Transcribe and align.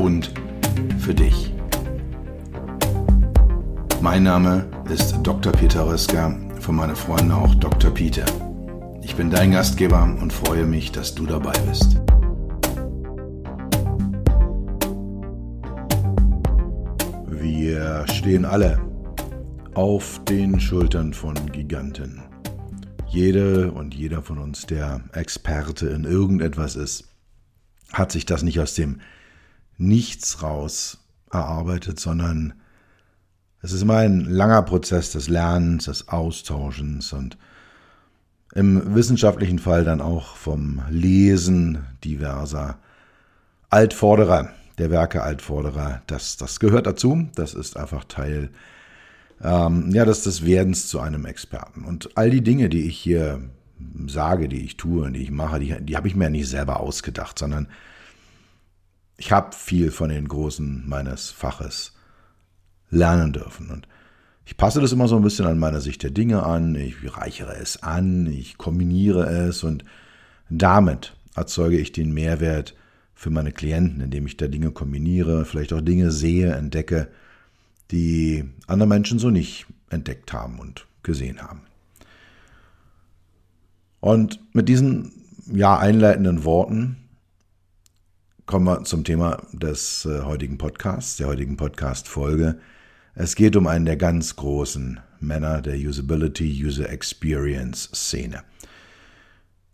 und 0.00 0.32
für 0.98 1.14
dich. 1.14 1.52
Mein 4.00 4.22
Name 4.22 4.66
ist 4.90 5.18
Dr. 5.22 5.52
Peter 5.52 5.86
Röska, 5.86 6.34
von 6.58 6.74
meinen 6.74 6.96
Freunden 6.96 7.32
auch 7.32 7.54
Dr. 7.56 7.90
Peter. 7.90 8.24
Ich 9.02 9.14
bin 9.14 9.30
dein 9.30 9.52
Gastgeber 9.52 10.02
und 10.02 10.32
freue 10.32 10.64
mich, 10.64 10.90
dass 10.90 11.14
du 11.14 11.26
dabei 11.26 11.52
bist. 11.68 12.00
Wir 17.28 18.06
stehen 18.08 18.46
alle 18.46 18.80
auf 19.74 20.22
den 20.24 20.60
Schultern 20.60 21.12
von 21.12 21.34
Giganten. 21.52 22.22
Jede 23.06 23.72
und 23.72 23.94
jeder 23.94 24.22
von 24.22 24.38
uns, 24.38 24.66
der 24.66 25.02
Experte 25.12 25.88
in 25.88 26.04
irgendetwas 26.04 26.76
ist, 26.76 27.04
hat 27.92 28.12
sich 28.12 28.24
das 28.24 28.42
nicht 28.42 28.60
aus 28.60 28.74
dem 28.74 29.00
Nichts 29.80 30.42
raus 30.42 30.98
erarbeitet, 31.32 31.98
sondern 31.98 32.52
es 33.62 33.72
ist 33.72 33.82
immer 33.82 33.96
ein 33.96 34.20
langer 34.26 34.62
Prozess 34.62 35.12
des 35.12 35.28
Lernens, 35.28 35.86
des 35.86 36.08
Austauschens 36.08 37.12
und 37.12 37.38
im 38.54 38.94
wissenschaftlichen 38.94 39.58
Fall 39.58 39.84
dann 39.84 40.00
auch 40.00 40.36
vom 40.36 40.82
Lesen 40.90 41.86
diverser 42.04 42.78
Altvorderer, 43.70 44.50
der 44.78 44.90
Werke 44.90 45.22
Altvorderer. 45.22 46.02
Das, 46.06 46.36
das 46.36 46.60
gehört 46.60 46.86
dazu, 46.86 47.28
das 47.36 47.54
ist 47.54 47.76
einfach 47.76 48.04
Teil 48.04 48.50
ähm, 49.42 49.90
ja, 49.92 50.04
des, 50.04 50.24
des 50.24 50.44
Werdens 50.44 50.88
zu 50.88 51.00
einem 51.00 51.24
Experten. 51.24 51.84
Und 51.84 52.16
all 52.16 52.30
die 52.30 52.42
Dinge, 52.42 52.68
die 52.68 52.82
ich 52.82 52.98
hier 52.98 53.40
sage, 54.06 54.48
die 54.48 54.64
ich 54.64 54.76
tue 54.76 55.04
und 55.04 55.14
die 55.14 55.22
ich 55.22 55.30
mache, 55.30 55.58
die, 55.58 55.74
die 55.80 55.96
habe 55.96 56.08
ich 56.08 56.16
mir 56.16 56.28
nicht 56.28 56.48
selber 56.48 56.80
ausgedacht, 56.80 57.38
sondern 57.38 57.68
ich 59.20 59.32
habe 59.32 59.54
viel 59.54 59.90
von 59.90 60.08
den 60.08 60.26
Großen 60.28 60.82
meines 60.88 61.30
Faches 61.30 61.92
lernen 62.88 63.34
dürfen. 63.34 63.68
Und 63.68 63.86
ich 64.46 64.56
passe 64.56 64.80
das 64.80 64.92
immer 64.92 65.08
so 65.08 65.16
ein 65.16 65.22
bisschen 65.22 65.44
an 65.44 65.58
meiner 65.58 65.82
Sicht 65.82 66.02
der 66.02 66.10
Dinge 66.10 66.42
an, 66.42 66.74
ich 66.74 66.96
reichere 67.18 67.54
es 67.54 67.82
an, 67.82 68.26
ich 68.26 68.56
kombiniere 68.56 69.28
es 69.28 69.62
und 69.62 69.84
damit 70.48 71.14
erzeuge 71.36 71.76
ich 71.76 71.92
den 71.92 72.14
Mehrwert 72.14 72.74
für 73.14 73.28
meine 73.28 73.52
Klienten, 73.52 74.00
indem 74.00 74.24
ich 74.26 74.38
da 74.38 74.48
Dinge 74.48 74.70
kombiniere, 74.70 75.44
vielleicht 75.44 75.74
auch 75.74 75.82
Dinge 75.82 76.12
sehe, 76.12 76.54
entdecke, 76.54 77.08
die 77.90 78.44
andere 78.68 78.88
Menschen 78.88 79.18
so 79.18 79.28
nicht 79.28 79.66
entdeckt 79.90 80.32
haben 80.32 80.58
und 80.58 80.86
gesehen 81.02 81.42
haben. 81.42 81.60
Und 84.00 84.40
mit 84.54 84.70
diesen 84.70 85.12
ja 85.52 85.78
einleitenden 85.78 86.44
Worten 86.44 86.99
kommen 88.50 88.66
wir 88.66 88.82
zum 88.82 89.04
Thema 89.04 89.40
des 89.52 90.04
äh, 90.06 90.22
heutigen 90.22 90.58
Podcasts, 90.58 91.16
der 91.18 91.28
heutigen 91.28 91.56
Podcast-Folge. 91.56 92.58
Es 93.14 93.36
geht 93.36 93.54
um 93.54 93.68
einen 93.68 93.84
der 93.84 93.96
ganz 93.96 94.34
großen 94.34 94.98
Männer 95.20 95.62
der 95.62 95.76
Usability, 95.76 96.64
User 96.66 96.90
Experience 96.90 97.88
Szene. 97.94 98.42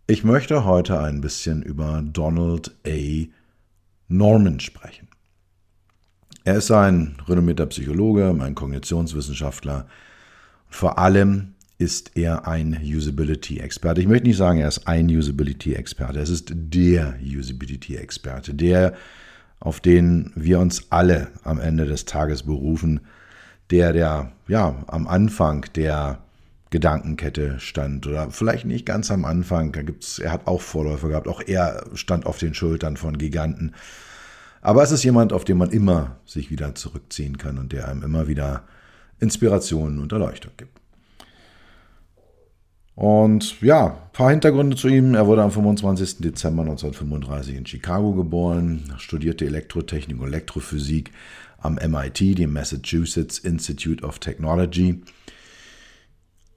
Ich 0.05 0.23
möchte 0.23 0.63
heute 0.63 0.99
ein 0.99 1.21
bisschen 1.21 1.63
über 1.63 2.03
Donald 2.05 2.77
A. 2.85 3.25
Norman 4.09 4.59
sprechen. 4.59 5.07
Er 6.43 6.57
ist 6.57 6.69
ein 6.69 7.17
renommierter 7.27 7.65
Psychologe, 7.65 8.29
ein 8.39 8.53
Kognitionswissenschaftler. 8.53 9.87
Vor 10.69 10.99
allem 10.99 11.55
ist 11.77 12.11
er 12.15 12.47
ein 12.47 12.79
Usability-Experte. 12.81 14.01
Ich 14.01 14.07
möchte 14.07 14.27
nicht 14.27 14.37
sagen, 14.37 14.59
er 14.59 14.67
ist 14.67 14.87
ein 14.87 15.07
Usability-Experte. 15.07 16.19
Es 16.19 16.29
ist 16.29 16.51
der 16.53 17.15
Usability-Experte, 17.21 18.55
der, 18.55 18.93
auf 19.59 19.79
den 19.79 20.31
wir 20.35 20.59
uns 20.59 20.91
alle 20.91 21.27
am 21.43 21.59
Ende 21.59 21.85
des 21.85 22.05
Tages 22.05 22.43
berufen, 22.43 23.01
der, 23.69 23.93
der 23.93 24.31
ja 24.47 24.83
am 24.87 25.07
Anfang 25.07 25.65
der 25.75 26.19
Gedankenkette 26.69 27.59
stand 27.59 28.07
oder 28.07 28.31
vielleicht 28.31 28.65
nicht 28.65 28.85
ganz 28.85 29.11
am 29.11 29.23
Anfang. 29.23 29.71
Da 29.71 29.83
gibt's, 29.83 30.19
er 30.19 30.31
hat 30.31 30.47
auch 30.47 30.61
Vorläufer 30.61 31.09
gehabt. 31.09 31.27
Auch 31.27 31.41
er 31.45 31.85
stand 31.93 32.25
auf 32.25 32.39
den 32.39 32.53
Schultern 32.53 32.97
von 32.97 33.17
Giganten. 33.17 33.73
Aber 34.61 34.83
es 34.83 34.91
ist 34.91 35.03
jemand, 35.03 35.31
auf 35.31 35.45
den 35.45 35.57
man 35.57 35.69
immer 35.69 36.17
sich 36.25 36.49
wieder 36.49 36.75
zurückziehen 36.75 37.37
kann 37.37 37.57
und 37.57 37.71
der 37.71 37.87
einem 37.87 38.03
immer 38.03 38.27
wieder 38.27 38.63
Inspirationen 39.19 39.99
und 39.99 40.11
Erleuchtung 40.11 40.51
gibt. 40.57 40.77
Und 42.97 43.61
ja, 43.61 43.89
ein 43.89 44.11
paar 44.11 44.31
Hintergründe 44.31 44.75
zu 44.75 44.87
ihm. 44.87 45.13
Er 45.13 45.27
wurde 45.27 45.43
am 45.43 45.51
25. 45.51 46.17
Dezember 46.17 46.63
1935 46.63 47.55
in 47.55 47.65
Chicago 47.67 48.13
geboren, 48.13 48.91
studierte 48.97 49.45
Elektrotechnik 49.45 50.19
und 50.19 50.29
Elektrophysik 50.29 51.11
am 51.59 51.75
MIT, 51.75 52.39
dem 52.39 52.53
Massachusetts 52.53 53.37
Institute 53.37 54.03
of 54.03 54.17
Technology. 54.17 55.03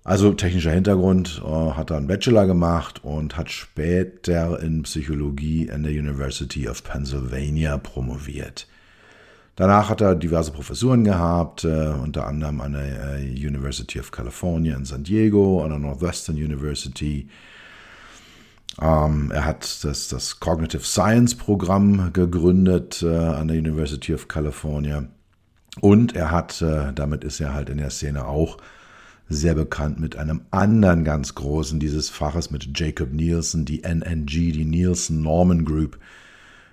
Also 0.02 0.32
technischer 0.32 0.72
Hintergrund, 0.72 1.42
äh, 1.44 1.72
hat 1.72 1.90
er 1.90 1.98
einen 1.98 2.06
Bachelor 2.06 2.46
gemacht 2.46 3.04
und 3.04 3.36
hat 3.36 3.50
später 3.50 4.62
in 4.62 4.84
Psychologie 4.84 5.70
an 5.70 5.82
der 5.82 5.92
University 5.92 6.66
of 6.70 6.82
Pennsylvania 6.82 7.76
promoviert. 7.76 8.66
Danach 9.60 9.90
hat 9.90 10.00
er 10.00 10.14
diverse 10.14 10.52
Professuren 10.52 11.04
gehabt, 11.04 11.64
äh, 11.64 11.88
unter 11.88 12.26
anderem 12.26 12.62
an 12.62 12.72
der 12.72 13.18
äh, 13.18 13.46
University 13.46 14.00
of 14.00 14.10
California 14.10 14.74
in 14.74 14.86
San 14.86 15.04
Diego, 15.04 15.62
an 15.62 15.68
der 15.68 15.78
Northwestern 15.78 16.36
University. 16.36 17.28
Ähm, 18.80 19.30
er 19.30 19.44
hat 19.44 19.84
das, 19.84 20.08
das 20.08 20.40
Cognitive 20.40 20.82
Science 20.82 21.34
Programm 21.34 22.10
gegründet 22.14 23.02
äh, 23.02 23.14
an 23.14 23.48
der 23.48 23.58
University 23.58 24.14
of 24.14 24.28
California. 24.28 25.08
Und 25.82 26.16
er 26.16 26.30
hat, 26.30 26.62
äh, 26.62 26.94
damit 26.94 27.22
ist 27.22 27.38
er 27.38 27.52
halt 27.52 27.68
in 27.68 27.76
der 27.76 27.90
Szene 27.90 28.26
auch 28.26 28.56
sehr 29.28 29.54
bekannt 29.54 30.00
mit 30.00 30.16
einem 30.16 30.40
anderen 30.50 31.04
ganz 31.04 31.34
großen 31.34 31.78
dieses 31.78 32.08
Faches, 32.08 32.50
mit 32.50 32.78
Jacob 32.78 33.12
Nielsen, 33.12 33.66
die 33.66 33.82
NNG, 33.84 34.52
die 34.52 34.64
Nielsen 34.64 35.20
Norman 35.20 35.66
Group, 35.66 35.98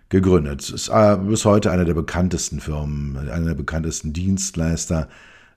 gegründet. 0.10 0.70
Ist 0.70 0.90
äh, 0.90 1.18
bis 1.18 1.46
heute 1.46 1.72
eine 1.72 1.86
der 1.86 1.94
bekanntesten 1.94 2.60
Firmen, 2.60 3.18
einer 3.30 3.48
der 3.48 3.56
bekanntesten 3.56 4.14
Dienstleister 4.14 5.10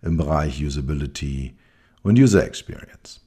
im 0.03 0.17
Bereich 0.17 0.63
Usability 0.65 1.55
und 2.03 2.19
User 2.19 2.45
Experience. 2.45 3.21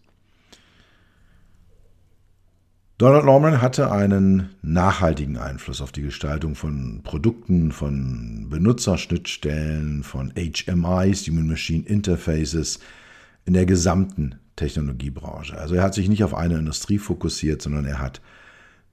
Donald 2.99 3.25
Norman 3.25 3.61
hatte 3.61 3.91
einen 3.91 4.51
nachhaltigen 4.61 5.37
Einfluss 5.37 5.81
auf 5.81 5.91
die 5.91 6.03
Gestaltung 6.03 6.55
von 6.55 7.01
Produkten, 7.03 7.71
von 7.71 8.47
Benutzerschnittstellen, 8.49 10.03
von 10.03 10.31
HMIs, 10.37 11.27
Human 11.27 11.47
Machine 11.47 11.85
Interfaces, 11.85 12.79
in 13.45 13.53
der 13.53 13.65
gesamten 13.65 14.35
Technologiebranche. 14.55 15.57
Also 15.57 15.75
er 15.75 15.83
hat 15.83 15.95
sich 15.95 16.07
nicht 16.07 16.23
auf 16.23 16.33
eine 16.33 16.57
Industrie 16.57 16.99
fokussiert, 16.99 17.61
sondern 17.61 17.85
er 17.85 17.99
hat 17.99 18.21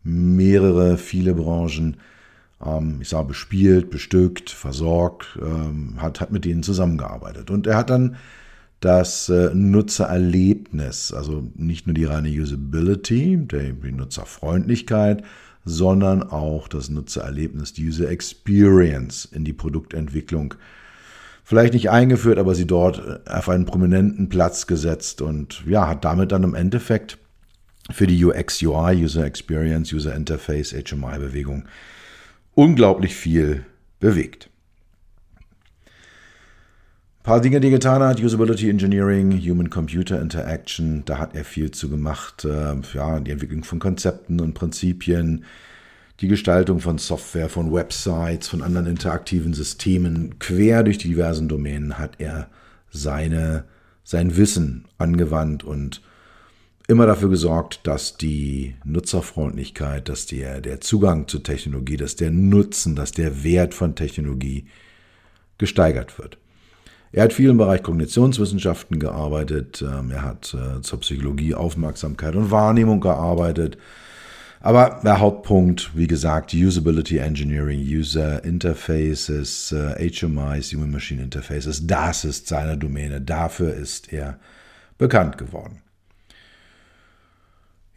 mehrere, 0.03 0.97
viele 0.97 1.35
Branchen, 1.35 1.99
ich 3.01 3.09
sage, 3.09 3.28
bespielt, 3.28 3.91
bestückt, 3.91 4.51
versorgt, 4.51 5.39
ähm, 5.41 5.95
hat, 5.97 6.21
hat 6.21 6.30
mit 6.30 6.45
denen 6.45 6.62
zusammengearbeitet. 6.62 7.51
Und 7.51 7.66
er 7.66 7.78
hat 7.78 7.89
dann 7.89 8.16
das 8.80 9.28
äh, 9.30 9.51
Nutzererlebnis, 9.54 11.12
also 11.12 11.45
nicht 11.54 11.86
nur 11.86 11.95
die 11.95 12.04
reine 12.04 12.28
Usability, 12.28 13.39
die 13.39 13.92
Nutzerfreundlichkeit, 13.92 15.22
sondern 15.65 16.22
auch 16.22 16.68
das 16.68 16.91
Nutzererlebnis, 16.91 17.72
die 17.72 17.89
User 17.89 18.10
Experience 18.10 19.27
in 19.27 19.45
die 19.45 19.53
Produktentwicklung 19.53 20.54
vielleicht 21.45 21.74
nicht 21.74 21.91
eingeführt, 21.91 22.39
aber 22.39 22.54
sie 22.54 22.66
dort 22.66 23.28
auf 23.28 23.48
einen 23.48 23.66
prominenten 23.66 24.28
Platz 24.28 24.66
gesetzt 24.66 25.21
und 25.21 25.65
ja, 25.66 25.89
hat 25.89 26.04
damit 26.04 26.33
dann 26.33 26.45
im 26.45 26.54
Endeffekt 26.54 27.18
für 27.91 28.06
die 28.06 28.24
UX, 28.24 28.63
UI, 28.63 29.03
User 29.03 29.24
Experience, 29.24 29.92
User 29.92 30.15
Interface, 30.15 30.72
HMI-Bewegung 30.72 31.65
unglaublich 32.55 33.15
viel 33.15 33.65
bewegt. 33.99 34.51
Ein 37.21 37.25
paar 37.25 37.41
Dinge, 37.41 37.61
die 37.61 37.69
er 37.69 37.73
getan 37.73 38.03
hat, 38.03 38.21
Usability 38.21 38.71
Engineering, 38.71 39.39
Human-Computer 39.39 40.21
Interaction, 40.21 41.05
da 41.05 41.19
hat 41.19 41.35
er 41.35 41.45
viel 41.45 41.71
zu 41.71 41.91
gemacht. 41.91 42.45
Äh, 42.45 42.77
ja, 42.95 43.21
die 43.21 43.31
Entwicklung 43.31 43.63
von 43.63 43.79
Konzepten 43.79 44.41
und 44.41 44.55
Prinzipien, 44.55 45.45
die 46.21 46.29
Gestaltung 46.29 46.81
von 46.81 46.99
Software, 46.99 47.49
von 47.49 47.73
Websites, 47.73 48.49
von 48.49 48.63
anderen 48.63 48.87
interaktiven 48.87 49.53
Systemen, 49.53 50.39
quer 50.39 50.83
durch 50.83 50.99
die 50.99 51.09
diversen 51.09 51.49
Domänen 51.49 51.99
hat 51.99 52.13
er 52.19 52.49
seine, 52.91 53.65
sein 54.03 54.37
Wissen 54.37 54.87
angewandt 54.99 55.63
und 55.63 56.03
immer 56.91 57.07
dafür 57.07 57.28
gesorgt, 57.31 57.81
dass 57.84 58.16
die 58.16 58.75
Nutzerfreundlichkeit, 58.84 60.09
dass 60.09 60.27
der, 60.27 60.60
der 60.60 60.81
Zugang 60.81 61.28
zur 61.28 61.42
Technologie, 61.42 61.97
dass 61.97 62.16
der 62.16 62.33
Nutzen, 62.33 62.97
dass 62.97 63.13
der 63.13 63.45
Wert 63.45 63.75
von 63.75 63.95
Technologie 63.95 64.66
gesteigert 65.57 66.19
wird. 66.19 66.37
Er 67.13 67.25
hat 67.25 67.33
viel 67.33 67.51
im 67.51 67.59
Bereich 67.59 67.83
Kognitionswissenschaften 67.83 68.98
gearbeitet, 68.98 69.83
ähm, 69.83 70.10
er 70.10 70.22
hat 70.22 70.54
äh, 70.54 70.81
zur 70.83 71.01
Psychologie 71.01 71.54
Aufmerksamkeit 71.54 72.34
und 72.34 72.51
Wahrnehmung 72.51 73.01
gearbeitet, 73.01 73.78
aber 74.60 75.01
der 75.03 75.21
Hauptpunkt, 75.21 75.92
wie 75.95 76.07
gesagt, 76.07 76.53
Usability 76.53 77.19
Engineering, 77.19 77.81
User 77.81 78.45
Interfaces, 78.45 79.72
äh, 79.72 80.10
HMIs, 80.10 80.72
Human 80.75 80.91
Machine 80.91 81.22
Interfaces, 81.22 81.87
das 81.87 82.25
ist 82.25 82.48
seine 82.48 82.77
Domäne. 82.77 83.21
Dafür 83.21 83.75
ist 83.75 84.13
er 84.13 84.39
bekannt 84.98 85.39
geworden. 85.39 85.81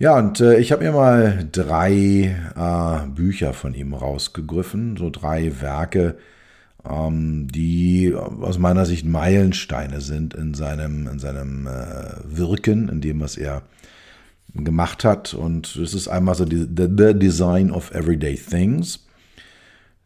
Ja, 0.04 0.18
und 0.18 0.42
äh, 0.42 0.60
ich 0.60 0.74
habe 0.74 0.84
mir 0.84 0.92
mal 0.92 1.48
drei 1.50 2.36
äh, 2.58 3.08
Bücher 3.08 3.54
von 3.54 3.74
ihm 3.74 3.94
rausgegriffen, 3.94 4.98
so 4.98 5.10
drei 5.10 5.62
Werke, 5.62 6.18
ähm, 6.86 7.48
die 7.48 8.14
aus 8.14 8.60
meiner 8.60 8.86
Sicht 8.86 9.06
Meilensteine 9.06 10.02
sind 10.02 10.34
in 10.34 10.56
seinem, 10.56 11.08
in 11.08 11.20
seinem 11.20 11.68
äh, 11.68 12.16
Wirken, 12.26 12.90
in 12.90 13.00
dem, 13.00 13.22
was 13.22 13.38
er 13.38 13.62
gemacht 14.54 15.06
hat. 15.06 15.34
Und 15.34 15.74
es 15.78 15.94
ist 15.94 16.10
einmal 16.10 16.36
so 16.36 16.44
die, 16.44 16.68
the, 16.68 16.90
the 16.98 17.18
Design 17.18 17.72
of 17.72 17.92
Everyday 17.92 18.36
Things. 18.36 19.08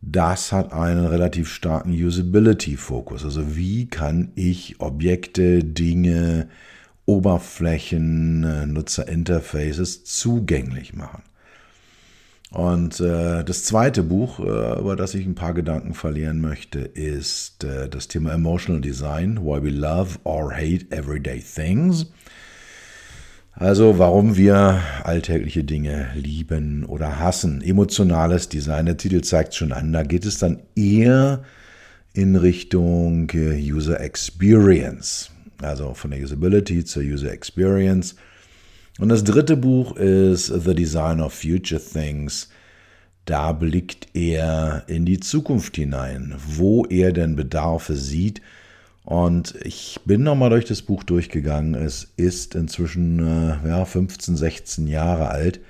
Das 0.02 0.52
hat 0.52 0.74
einen 0.74 1.08
relativ 1.08 1.50
starken 1.50 1.90
Usability-Fokus. 1.92 3.26
Also 3.26 3.56
wie 3.56 3.88
kann 3.88 4.32
ich 4.36 4.80
Objekte, 4.80 5.64
Dinge, 5.64 6.50
Oberflächen, 7.08 8.44
äh, 8.44 8.68
Nutzerinterfaces 8.68 10.04
zugänglich 10.04 10.94
machen? 10.94 11.24
Und 12.52 13.00
äh, 13.02 13.44
das 13.44 13.66
zweite 13.66 14.04
Buch, 14.04 14.40
äh, 14.40 14.80
über 14.80 14.96
das 14.96 15.14
ich 15.16 15.26
ein 15.26 15.36
paar 15.36 15.54
Gedanken 15.54 15.94
verlieren 15.94 16.40
möchte, 16.40 16.80
ist 16.80 17.64
äh, 17.64 17.90
das 17.90 18.08
Thema 18.08 18.34
Emotional 18.34 18.82
Design, 18.82 19.40
Why 19.44 19.64
We 19.64 19.70
Love 19.70 20.20
or 20.24 20.54
Hate 20.54 20.86
Everyday 20.92 21.42
Things. 21.42 22.06
Also 23.52 23.98
warum 23.98 24.38
wir 24.38 24.82
alltägliche 25.04 25.64
Dinge 25.64 26.10
lieben 26.14 26.86
oder 26.86 27.20
hassen. 27.20 27.62
Emotionales 27.62 28.50
Design, 28.50 28.86
der 28.86 28.98
Titel 28.98 29.22
zeigt 29.22 29.56
schon 29.56 29.74
an, 29.74 29.92
da 29.92 30.04
geht 30.04 30.26
es 30.26 30.38
dann 30.38 30.60
eher 30.76 31.44
in 32.14 32.36
Richtung 32.36 33.30
äh, 33.32 33.60
User 33.60 34.00
Experience. 34.00 35.32
Also 35.62 35.94
von 35.94 36.12
der 36.12 36.22
Usability 36.22 36.86
zur 36.86 37.04
User 37.04 37.32
Experience. 37.32 38.16
Und 39.00 39.10
das 39.10 39.24
dritte 39.24 39.58
Buch 39.58 39.96
ist 39.96 40.48
The 40.48 40.74
Design 40.74 41.22
of 41.22 41.34
Future 41.34 41.82
Things. 41.82 42.50
Da 43.26 43.52
blickt 43.52 44.08
er 44.14 44.84
in 44.88 45.06
die 45.06 45.20
Zukunft 45.20 45.76
hinein, 45.76 46.36
wo 46.46 46.86
er 46.86 47.12
denn 47.12 47.36
Bedarfe 47.36 47.96
sieht 47.96 48.42
und 49.08 49.56
ich 49.64 50.02
bin 50.04 50.24
nochmal 50.24 50.50
durch 50.50 50.66
das 50.66 50.82
Buch 50.82 51.02
durchgegangen. 51.02 51.76
Es 51.76 52.12
ist 52.18 52.56
inzwischen 52.56 53.20
äh, 53.26 53.66
ja, 53.66 53.86
15, 53.86 54.36
16 54.36 54.86
Jahre 54.86 55.30
alt. 55.30 55.62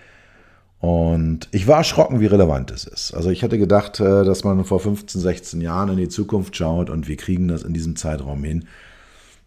Und 0.80 1.48
ich 1.52 1.68
war 1.68 1.78
erschrocken, 1.78 2.20
wie 2.20 2.26
relevant 2.26 2.72
es 2.72 2.86
ist. 2.86 3.14
Also 3.14 3.30
ich 3.30 3.44
hatte 3.44 3.60
gedacht, 3.60 4.00
äh, 4.00 4.26
dass 4.26 4.44
man 4.44 4.66
vor 4.66 4.80
15, 4.80 5.22
16 5.22 5.62
Jahren 5.62 5.90
in 5.90 5.98
die 5.98 6.10
Zukunft 6.10 6.56
schaut 6.56 6.90
und 6.90 7.08
wir 7.08 7.16
kriegen 7.16 7.48
das 7.48 7.62
in 7.62 7.76
diesem 7.76 7.96
Zeitraum 7.96 8.44
hin, 8.44 8.66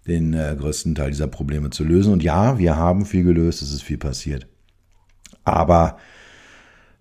den 0.06 0.34
äh, 0.34 0.56
größten 0.58 0.94
Teil 0.94 1.10
dieser 1.10 1.26
Probleme 1.28 1.70
zu 1.70 1.84
lösen. 1.84 2.12
Und 2.12 2.22
ja, 2.22 2.58
wir 2.58 2.76
haben 2.76 3.04
viel 3.04 3.24
gelöst, 3.24 3.62
es 3.62 3.72
ist 3.72 3.82
viel 3.82 3.98
passiert. 3.98 4.46
Aber 5.44 5.98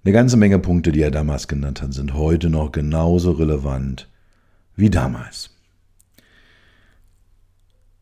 eine 0.04 0.14
ganze 0.14 0.38
Menge 0.38 0.60
Punkte, 0.60 0.92
die 0.92 1.02
er 1.02 1.12
damals 1.12 1.48
genannt 1.48 1.82
hat, 1.82 1.94
sind 1.94 2.14
heute 2.14 2.50
noch 2.50 2.72
genauso 2.72 3.32
relevant 3.32 4.10
wie 4.76 4.90
damals. 4.90 5.52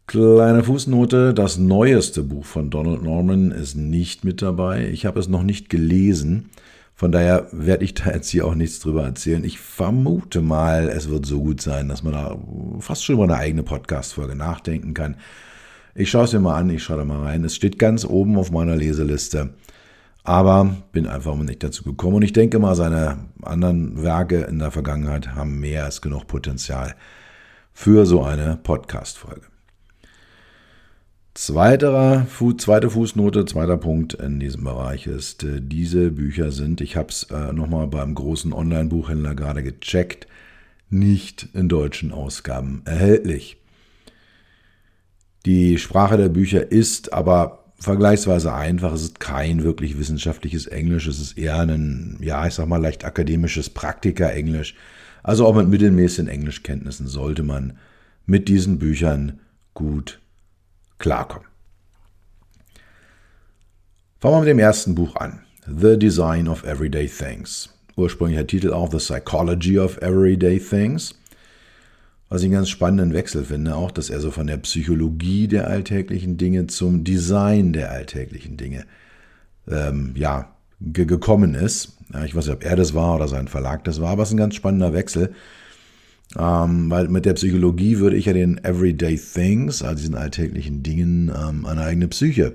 Kleine 0.06 0.64
Fußnote, 0.64 1.34
das 1.34 1.58
neueste 1.58 2.24
Buch 2.24 2.46
von 2.46 2.70
Donald 2.70 3.04
Norman 3.04 3.52
ist 3.52 3.76
nicht 3.76 4.24
mit 4.24 4.42
dabei. 4.42 4.88
Ich 4.90 5.06
habe 5.06 5.20
es 5.20 5.28
noch 5.28 5.44
nicht 5.44 5.70
gelesen. 5.70 6.50
Von 6.98 7.12
daher 7.12 7.48
werde 7.52 7.86
ich 7.86 7.94
da 7.94 8.10
jetzt 8.10 8.28
hier 8.30 8.48
auch 8.48 8.56
nichts 8.56 8.80
drüber 8.80 9.04
erzählen. 9.04 9.44
Ich 9.44 9.60
vermute 9.60 10.42
mal, 10.42 10.90
es 10.90 11.10
wird 11.10 11.28
so 11.28 11.40
gut 11.44 11.62
sein, 11.62 11.90
dass 11.90 12.02
man 12.02 12.14
da 12.14 12.36
fast 12.80 13.06
schon 13.06 13.14
über 13.14 13.26
eine 13.26 13.36
eigene 13.38 13.62
Podcast-Folge 13.62 14.34
nachdenken 14.34 14.96
kann. 14.96 15.16
Ich 15.94 16.10
schaue 16.10 16.24
es 16.24 16.34
mir 16.34 16.40
mal 16.40 16.58
an, 16.58 16.72
ich 16.72 16.82
schaue 16.82 16.98
da 16.98 17.06
mal 17.06 17.22
rein. 17.22 17.44
Es 17.44 17.56
steht 17.56 17.78
ganz 17.78 18.04
oben 18.04 18.36
auf 18.36 18.50
meiner 18.50 18.76
Leseliste. 18.76 19.54
Aber 20.24 20.76
bin 20.92 21.06
einfach 21.06 21.36
nicht 21.36 21.62
dazu 21.64 21.84
gekommen. 21.84 22.16
Und 22.16 22.24
ich 22.24 22.34
denke 22.34 22.58
mal, 22.58 22.74
seine 22.74 23.20
anderen 23.44 24.02
Werke 24.02 24.42
in 24.42 24.58
der 24.58 24.72
Vergangenheit 24.72 25.36
haben 25.36 25.60
mehr 25.60 25.86
als 25.86 26.02
genug 26.02 26.26
Potenzial 26.26 26.96
für 27.74 28.08
so 28.08 28.24
eine 28.24 28.58
Podcast-Folge. 28.58 29.46
Zweiterer, 31.38 32.25
zweite 32.57 32.89
Fußnote, 32.89 33.45
zweiter 33.45 33.78
Punkt 33.78 34.16
in 34.16 34.39
diesem 34.39 34.63
Bereich 34.63 35.06
ist, 35.06 35.44
äh, 35.44 35.62
diese 35.62 36.10
Bücher 36.10 36.51
sind, 36.51 36.81
ich 36.81 36.95
habe 36.95 37.10
es 37.10 37.28
äh, 37.30 37.54
nochmal 37.54 37.86
beim 37.86 38.16
großen 38.16 38.51
Online-Buchhändler 38.51 39.36
gerade 39.36 39.62
gecheckt, 39.62 40.25
nicht 40.89 41.48
in 41.54 41.69
deutschen 41.69 42.12
Ausgaben 42.12 42.81
erhältlich. 42.86 43.57
Die 45.45 45.78
Sprache 45.78 46.18
der 46.18 46.30
Bücher 46.30 46.72
ist 46.72 47.13
aber 47.13 47.66
vergleichsweise 47.78 48.51
einfach. 48.51 48.92
Es 48.94 49.04
ist 49.04 49.19
kein 49.19 49.63
wirklich 49.63 50.00
wissenschaftliches 50.00 50.66
Englisch. 50.66 51.06
Es 51.06 51.19
ist 51.19 51.38
eher 51.38 51.60
ein, 51.60 52.18
ja, 52.19 52.48
ich 52.48 52.56
sag 52.56 52.68
mal, 52.68 52.81
leicht 52.81 53.06
akademisches 53.06 53.69
Praktiker-Englisch. 53.69 54.74
Also 55.22 55.45
auch 55.45 55.54
mit 55.54 55.69
mittelmäßigen 55.69 56.30
Englischkenntnissen 56.30 57.06
sollte 57.06 57.44
man 57.44 57.78
mit 58.25 58.48
diesen 58.48 58.80
Büchern 58.80 59.40
gut 59.75 60.19
klarkommen. 60.98 61.48
Fangen 64.20 64.36
wir 64.36 64.40
mit 64.40 64.50
dem 64.50 64.60
ersten 64.60 64.96
Buch 64.96 65.16
an. 65.16 65.42
The 65.68 66.00
Design 66.00 66.48
of 66.48 66.64
Everyday 66.64 67.08
Things. 67.08 67.70
Ursprünglicher 67.96 68.48
Titel 68.48 68.74
auch 68.74 68.92
The 68.92 68.98
Psychology 68.98 69.80
of 69.80 69.98
Everyday 69.98 70.60
Things. 70.60 71.16
Was 72.30 72.42
ich 72.42 72.45
einen 72.45 72.56
ganz 72.56 72.69
spannenden 72.69 73.14
Wechsel 73.14 73.45
finde, 73.45 73.76
auch, 73.76 73.92
dass 73.92 74.10
er 74.10 74.19
so 74.19 74.31
von 74.31 74.48
der 74.48 74.57
Psychologie 74.57 75.48
der 75.48 75.68
alltäglichen 75.68 76.38
Dinge 76.38 76.68
zum 76.68 77.04
Design 77.04 77.74
der 77.74 77.92
alltäglichen 77.92 78.57
Dinge 78.57 78.86
ähm, 79.69 80.14
ja, 80.16 80.54
ge 80.81 81.06
gekommen 81.06 81.54
ist. 81.54 81.98
Ja, 82.14 82.26
ich 82.26 82.36
weiß 82.36 82.48
nicht, 82.48 82.56
ob 82.56 82.64
er 82.64 82.76
das 82.76 82.94
war 82.94 83.16
oder 83.16 83.28
sein 83.28 83.48
Verlag 83.48 83.83
das 83.83 84.02
war, 84.02 84.12
aber 84.12 84.24
es 84.24 84.30
ist 84.30 84.33
ein 84.33 84.38
ganz 84.38 84.56
spannender 84.56 84.94
Wechsel. 84.94 85.33
Ähm, 86.36 86.90
weil 86.90 87.07
mit 87.07 87.26
der 87.26 87.34
Psychologie 87.34 88.00
würde 88.00 88.18
ich 88.18 88.26
ja 88.26 88.34
den 88.34 88.64
Everyday 88.64 89.18
Things, 89.18 89.81
also 89.81 89.96
diesen 89.96 90.16
alltäglichen 90.16 90.84
Dingen, 90.84 91.31
ähm, 91.34 91.66
eine 91.66 91.84
eigene 91.84 92.07
Psyche 92.10 92.54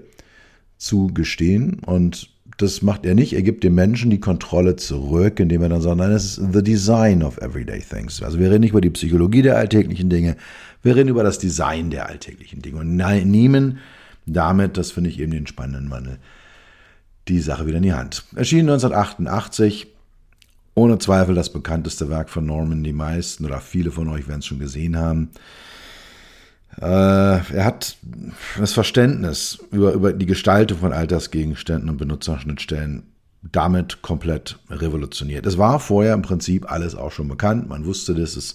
zugestehen. 0.76 1.78
Und 1.80 2.28
das 2.58 2.82
macht 2.82 3.06
er 3.06 3.14
nicht. 3.14 3.32
Er 3.32 3.42
gibt 3.42 3.64
dem 3.64 3.74
Menschen 3.74 4.10
die 4.10 4.20
Kontrolle 4.20 4.76
zurück, 4.76 5.40
indem 5.40 5.62
er 5.62 5.70
dann 5.70 5.80
sagt, 5.80 5.96
nein, 5.96 6.10
das 6.10 6.24
ist 6.24 6.52
the 6.52 6.62
design 6.62 7.22
of 7.22 7.38
everyday 7.38 7.80
things. 7.80 8.22
Also 8.22 8.38
wir 8.38 8.50
reden 8.50 8.60
nicht 8.60 8.70
über 8.70 8.80
die 8.80 8.90
Psychologie 8.90 9.42
der 9.42 9.56
alltäglichen 9.56 10.10
Dinge, 10.10 10.36
wir 10.82 10.96
reden 10.96 11.08
über 11.08 11.22
das 11.22 11.38
Design 11.38 11.90
der 11.90 12.08
alltäglichen 12.08 12.60
Dinge 12.60 12.80
und 12.80 12.96
nehmen 12.96 13.78
damit, 14.26 14.76
das 14.76 14.90
finde 14.90 15.10
ich 15.10 15.18
eben 15.18 15.32
den 15.32 15.46
spannenden 15.46 15.90
Wandel, 15.90 16.18
die 17.28 17.40
Sache 17.40 17.66
wieder 17.66 17.78
in 17.78 17.84
die 17.84 17.92
Hand. 17.92 18.24
Erschien 18.34 18.68
1988 18.68 19.91
ohne 20.74 20.98
Zweifel 20.98 21.34
das 21.34 21.52
bekannteste 21.52 22.08
Werk 22.08 22.30
von 22.30 22.46
Norman. 22.46 22.84
Die 22.84 22.92
meisten 22.92 23.44
oder 23.44 23.60
viele 23.60 23.90
von 23.90 24.08
euch 24.08 24.28
werden 24.28 24.40
es 24.40 24.46
schon 24.46 24.58
gesehen 24.58 24.96
haben. 24.96 25.30
Äh, 26.80 26.84
er 26.84 27.64
hat 27.64 27.96
das 28.58 28.72
Verständnis 28.72 29.58
über, 29.70 29.92
über 29.92 30.12
die 30.12 30.26
Gestaltung 30.26 30.78
von 30.78 30.92
Altersgegenständen 30.92 31.90
und 31.90 31.98
Benutzerschnittstellen 31.98 33.04
damit 33.42 34.02
komplett 34.02 34.58
revolutioniert. 34.70 35.46
Es 35.46 35.58
war 35.58 35.80
vorher 35.80 36.14
im 36.14 36.22
Prinzip 36.22 36.70
alles 36.70 36.94
auch 36.94 37.12
schon 37.12 37.28
bekannt. 37.28 37.68
Man 37.68 37.84
wusste 37.84 38.14
das. 38.14 38.36
Es 38.36 38.54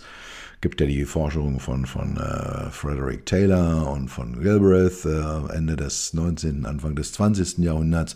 gibt 0.61 0.81
ja 0.81 0.87
die 0.87 1.05
Forschung 1.05 1.59
von, 1.59 1.85
von 1.85 2.17
äh, 2.17 2.71
Frederick 2.71 3.25
Taylor 3.25 3.91
und 3.91 4.07
von 4.07 4.41
Gilbreth 4.41 5.05
äh, 5.05 5.53
Ende 5.53 5.75
des 5.75 6.13
19., 6.13 6.65
Anfang 6.65 6.95
des 6.95 7.11
20. 7.13 7.59
Jahrhunderts 7.59 8.15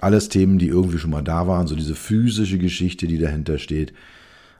alles 0.00 0.28
Themen, 0.28 0.58
die 0.58 0.68
irgendwie 0.68 0.98
schon 0.98 1.10
mal 1.10 1.22
da 1.22 1.46
waren, 1.46 1.66
so 1.66 1.74
diese 1.74 1.94
physische 1.94 2.58
Geschichte, 2.58 3.06
die 3.06 3.18
dahinter 3.18 3.58
steht. 3.58 3.92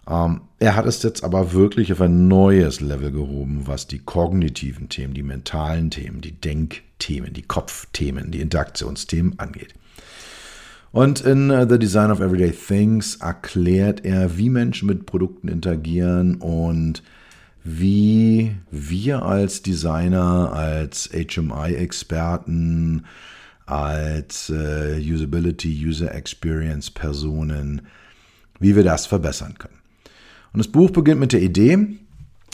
Ähm, 0.08 0.42
er 0.58 0.76
hat 0.76 0.86
es 0.86 1.02
jetzt 1.02 1.24
aber 1.24 1.52
wirklich 1.52 1.92
auf 1.92 2.00
ein 2.00 2.28
neues 2.28 2.80
Level 2.80 3.12
gehoben, 3.12 3.62
was 3.66 3.86
die 3.86 4.00
kognitiven 4.00 4.88
Themen, 4.88 5.14
die 5.14 5.22
mentalen 5.22 5.90
Themen, 5.90 6.20
die 6.20 6.32
Denkthemen, 6.32 7.32
die 7.32 7.42
Kopfthemen, 7.42 8.30
die 8.30 8.40
Interaktionsthemen 8.40 9.38
angeht. 9.38 9.74
Und 10.90 11.22
in 11.22 11.50
uh, 11.50 11.66
The 11.66 11.78
Design 11.78 12.10
of 12.10 12.20
Everyday 12.20 12.52
Things 12.52 13.16
erklärt 13.16 14.04
er, 14.04 14.36
wie 14.36 14.50
Menschen 14.50 14.86
mit 14.88 15.06
Produkten 15.06 15.48
interagieren 15.48 16.36
und 16.36 17.02
wie 17.64 18.54
wir 18.70 19.22
als 19.22 19.62
Designer, 19.62 20.52
als 20.52 21.08
HMI-Experten, 21.12 23.06
als 23.66 24.50
äh, 24.50 25.00
Usability, 25.00 25.86
User 25.86 26.14
Experience 26.14 26.90
Personen, 26.90 27.82
wie 28.58 28.76
wir 28.76 28.84
das 28.84 29.06
verbessern 29.06 29.54
können. 29.58 29.78
Und 30.52 30.58
das 30.58 30.68
Buch 30.68 30.90
beginnt 30.90 31.20
mit 31.20 31.32
der 31.32 31.42
Idee, 31.42 31.78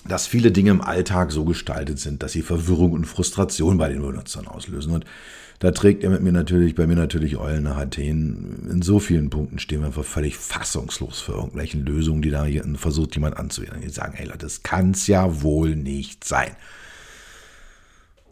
dass 0.06 0.26
viele 0.26 0.52
Dinge 0.52 0.70
im 0.70 0.80
Alltag 0.80 1.32
so 1.32 1.44
gestaltet 1.44 1.98
sind, 1.98 2.22
dass 2.22 2.32
sie 2.32 2.42
Verwirrung 2.42 2.92
und 2.92 3.06
Frustration 3.06 3.78
bei 3.78 3.88
den 3.88 4.00
Benutzern 4.00 4.46
auslösen. 4.46 4.92
Und 4.92 5.04
da 5.58 5.72
trägt 5.72 6.04
er 6.04 6.10
mit 6.10 6.22
mir 6.22 6.32
natürlich, 6.32 6.76
bei 6.76 6.86
mir 6.86 6.94
natürlich 6.94 7.36
Eulen 7.36 7.64
nach 7.64 7.76
Athen. 7.76 8.68
In 8.70 8.82
so 8.82 9.00
vielen 9.00 9.28
Punkten 9.28 9.58
stehen 9.58 9.80
wir 9.80 9.88
einfach 9.88 10.04
völlig 10.04 10.36
fassungslos 10.36 11.20
für 11.20 11.32
irgendwelchen 11.32 11.84
Lösungen, 11.84 12.22
die 12.22 12.30
da 12.30 12.46
versucht 12.76 13.16
jemand 13.16 13.36
anzuwählen. 13.36 13.80
Die 13.82 13.88
sagen, 13.88 14.14
hey, 14.14 14.30
das 14.38 14.62
kann's 14.62 15.08
ja 15.08 15.42
wohl 15.42 15.74
nicht 15.74 16.24
sein. 16.24 16.52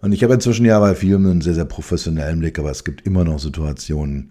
Und 0.06 0.12
ich 0.12 0.22
habe 0.22 0.34
inzwischen 0.34 0.64
ja 0.64 0.78
bei 0.78 0.94
vielen 0.94 1.26
einen 1.26 1.40
sehr, 1.40 1.54
sehr 1.54 1.64
professionellen 1.64 2.38
Blick, 2.38 2.60
aber 2.60 2.70
es 2.70 2.84
gibt 2.84 3.04
immer 3.04 3.24
noch 3.24 3.40
Situationen. 3.40 4.30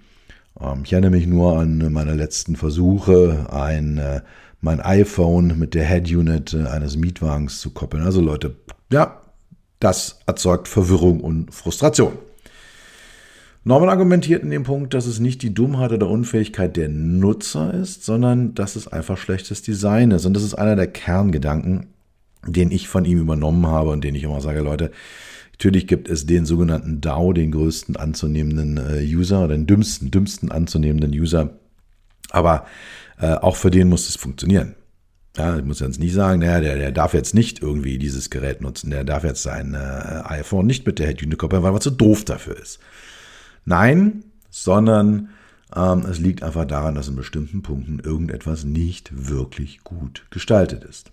Ähm, 0.57 0.83
ich 0.85 0.93
erinnere 0.93 1.11
mich 1.11 1.27
nur 1.27 1.59
an 1.59 1.91
meine 1.91 2.13
letzten 2.13 2.55
Versuche, 2.55 3.47
ein, 3.51 3.97
äh, 3.97 4.21
mein 4.61 4.79
iPhone 4.79 5.59
mit 5.59 5.73
der 5.73 5.85
Head 5.85 6.09
Unit 6.09 6.53
äh, 6.53 6.65
eines 6.67 6.95
Mietwagens 6.95 7.59
zu 7.59 7.71
koppeln. 7.71 8.03
Also 8.03 8.21
Leute, 8.21 8.55
ja, 8.89 9.21
das 9.81 10.19
erzeugt 10.25 10.69
Verwirrung 10.69 11.19
und 11.19 11.53
Frustration. 11.53 12.13
Norman 13.65 13.89
argumentiert 13.89 14.43
in 14.43 14.51
dem 14.51 14.63
Punkt, 14.63 14.93
dass 14.93 15.05
es 15.05 15.19
nicht 15.19 15.41
die 15.41 15.53
Dummheit 15.53 15.91
oder 15.91 16.07
Unfähigkeit 16.07 16.77
der 16.77 16.87
Nutzer 16.87 17.73
ist, 17.73 18.05
sondern 18.05 18.55
dass 18.55 18.77
es 18.77 18.87
einfach 18.87 19.17
schlechtes 19.17 19.61
Design 19.61 20.11
ist. 20.11 20.25
Und 20.25 20.35
das 20.35 20.43
ist 20.43 20.53
einer 20.53 20.77
der 20.77 20.87
Kerngedanken, 20.87 21.87
den 22.47 22.71
ich 22.71 22.87
von 22.87 23.03
ihm 23.03 23.19
übernommen 23.19 23.67
habe 23.67 23.89
und 23.89 24.05
den 24.05 24.15
ich 24.15 24.23
immer 24.23 24.39
sage, 24.39 24.61
Leute, 24.61 24.91
natürlich 25.55 25.87
gibt 25.87 26.09
es 26.09 26.25
den 26.25 26.45
sogenannten 26.45 27.01
DAO, 27.01 27.33
den 27.33 27.51
größten 27.51 27.95
anzunehmenden 27.95 28.77
äh, 28.77 29.03
User, 29.03 29.39
oder 29.43 29.55
den 29.55 29.67
dümmsten, 29.67 30.11
dümmsten 30.11 30.51
anzunehmenden 30.51 31.11
User. 31.11 31.57
Aber 32.29 32.65
äh, 33.19 33.33
auch 33.33 33.55
für 33.55 33.71
den 33.71 33.87
muss 33.87 34.09
es 34.09 34.17
funktionieren. 34.17 34.75
Ja, 35.37 35.57
ich 35.57 35.63
muss 35.63 35.79
jetzt 35.79 35.99
nicht 35.99 36.13
sagen, 36.13 36.39
naja, 36.39 36.61
der, 36.61 36.77
der 36.77 36.91
darf 36.91 37.13
jetzt 37.13 37.33
nicht 37.33 37.61
irgendwie 37.61 37.97
dieses 37.97 38.29
Gerät 38.29 38.61
nutzen, 38.61 38.89
der 38.89 39.03
darf 39.03 39.23
jetzt 39.23 39.43
sein 39.43 39.73
äh, 39.73 40.21
iPhone 40.25 40.65
nicht 40.65 40.85
mit 40.85 40.99
der 40.99 41.07
Head-Unit 41.07 41.37
koppeln, 41.37 41.63
weil 41.63 41.73
er 41.73 41.81
zu 41.81 41.91
doof 41.91 42.23
dafür 42.23 42.57
ist. 42.57 42.79
Nein, 43.65 44.23
sondern 44.49 45.29
ähm, 45.75 46.05
es 46.09 46.19
liegt 46.19 46.43
einfach 46.43 46.65
daran, 46.65 46.95
dass 46.95 47.09
in 47.09 47.15
bestimmten 47.15 47.61
Punkten 47.61 47.99
irgendetwas 47.99 48.63
nicht 48.63 49.29
wirklich 49.29 49.83
gut 49.83 50.25
gestaltet 50.29 50.83
ist. 50.83 51.11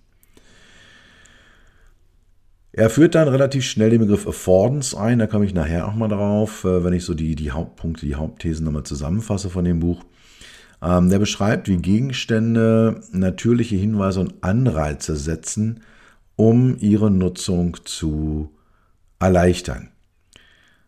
Er 2.75 2.89
führt 2.89 3.15
dann 3.15 3.29
relativ 3.29 3.65
schnell 3.65 3.91
den 3.91 4.01
Begriff 4.01 4.27
Affordance 4.27 4.99
ein, 4.99 5.19
da 5.19 5.27
komme 5.27 5.45
ich 5.45 5.53
nachher 5.53 5.87
auch 5.87 5.95
mal 5.95 6.09
drauf, 6.09 6.65
äh, 6.65 6.83
wenn 6.83 6.95
ich 6.95 7.05
so 7.05 7.13
die, 7.13 7.35
die 7.35 7.51
Hauptpunkte, 7.51 8.07
die 8.07 8.15
Hauptthesen 8.15 8.65
nochmal 8.65 8.85
zusammenfasse 8.85 9.51
von 9.51 9.65
dem 9.65 9.81
Buch. 9.81 10.03
Ähm, 10.83 11.11
der 11.11 11.19
beschreibt, 11.19 11.69
wie 11.69 11.77
Gegenstände 11.77 13.03
natürliche 13.13 13.77
Hinweise 13.77 14.21
und 14.21 14.43
Anreize 14.43 15.17
setzen, 15.17 15.81
um 16.37 16.79
ihre 16.79 17.11
Nutzung 17.11 17.77
zu 17.85 18.51
erleichtern. 19.19 19.91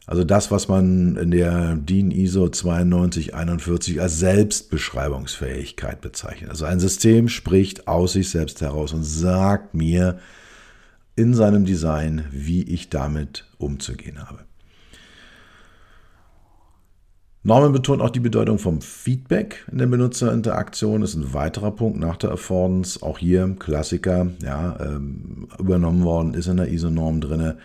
Also 0.07 0.25
das, 0.25 0.51
was 0.51 0.69
man 0.69 1.17
in 1.17 1.31
der 1.31 1.77
DIN 1.77 2.11
ISO 2.11 2.47
9241 2.47 4.01
als 4.01 4.19
Selbstbeschreibungsfähigkeit 4.19 6.01
bezeichnet. 6.01 6.51
Also 6.51 6.65
ein 6.65 6.81
System 6.81 7.29
spricht 7.29 7.89
aus 7.89 8.15
sich 8.15 8.31
selbst 8.31 8.61
heraus 8.61 8.93
und 8.93 9.05
sagt 9.05 9.75
mir 9.75 10.19
in 11.17 11.35
seinem 11.35 11.65
Design, 11.65 12.25
wie 12.31 12.63
ich 12.63 12.91
damit 12.91 13.47
umzugehen 13.59 14.19
habe. 14.21 14.41
Norman 17.43 17.73
betont 17.73 18.01
auch 18.01 18.11
die 18.11 18.21
Bedeutung 18.21 18.59
vom 18.59 18.81
Feedback 18.81 19.67
in 19.71 19.79
der 19.79 19.87
Benutzerinteraktion. 19.87 21.03
Das 21.03 21.11
ist 21.11 21.17
ein 21.17 21.35
weiterer 21.35 21.73
Punkt 21.73 22.01
nach 22.01 22.17
der 22.17 22.33
Affordance. 22.33 23.03
Auch 23.03 23.19
hier 23.19 23.55
Klassiker, 23.59 24.29
ja, 24.43 24.81
ähm, 24.81 25.49
übernommen 25.59 26.05
worden, 26.05 26.33
ist 26.33 26.47
in 26.47 26.57
der 26.57 26.69
ISO-Norm 26.69 27.21
drinne 27.21 27.59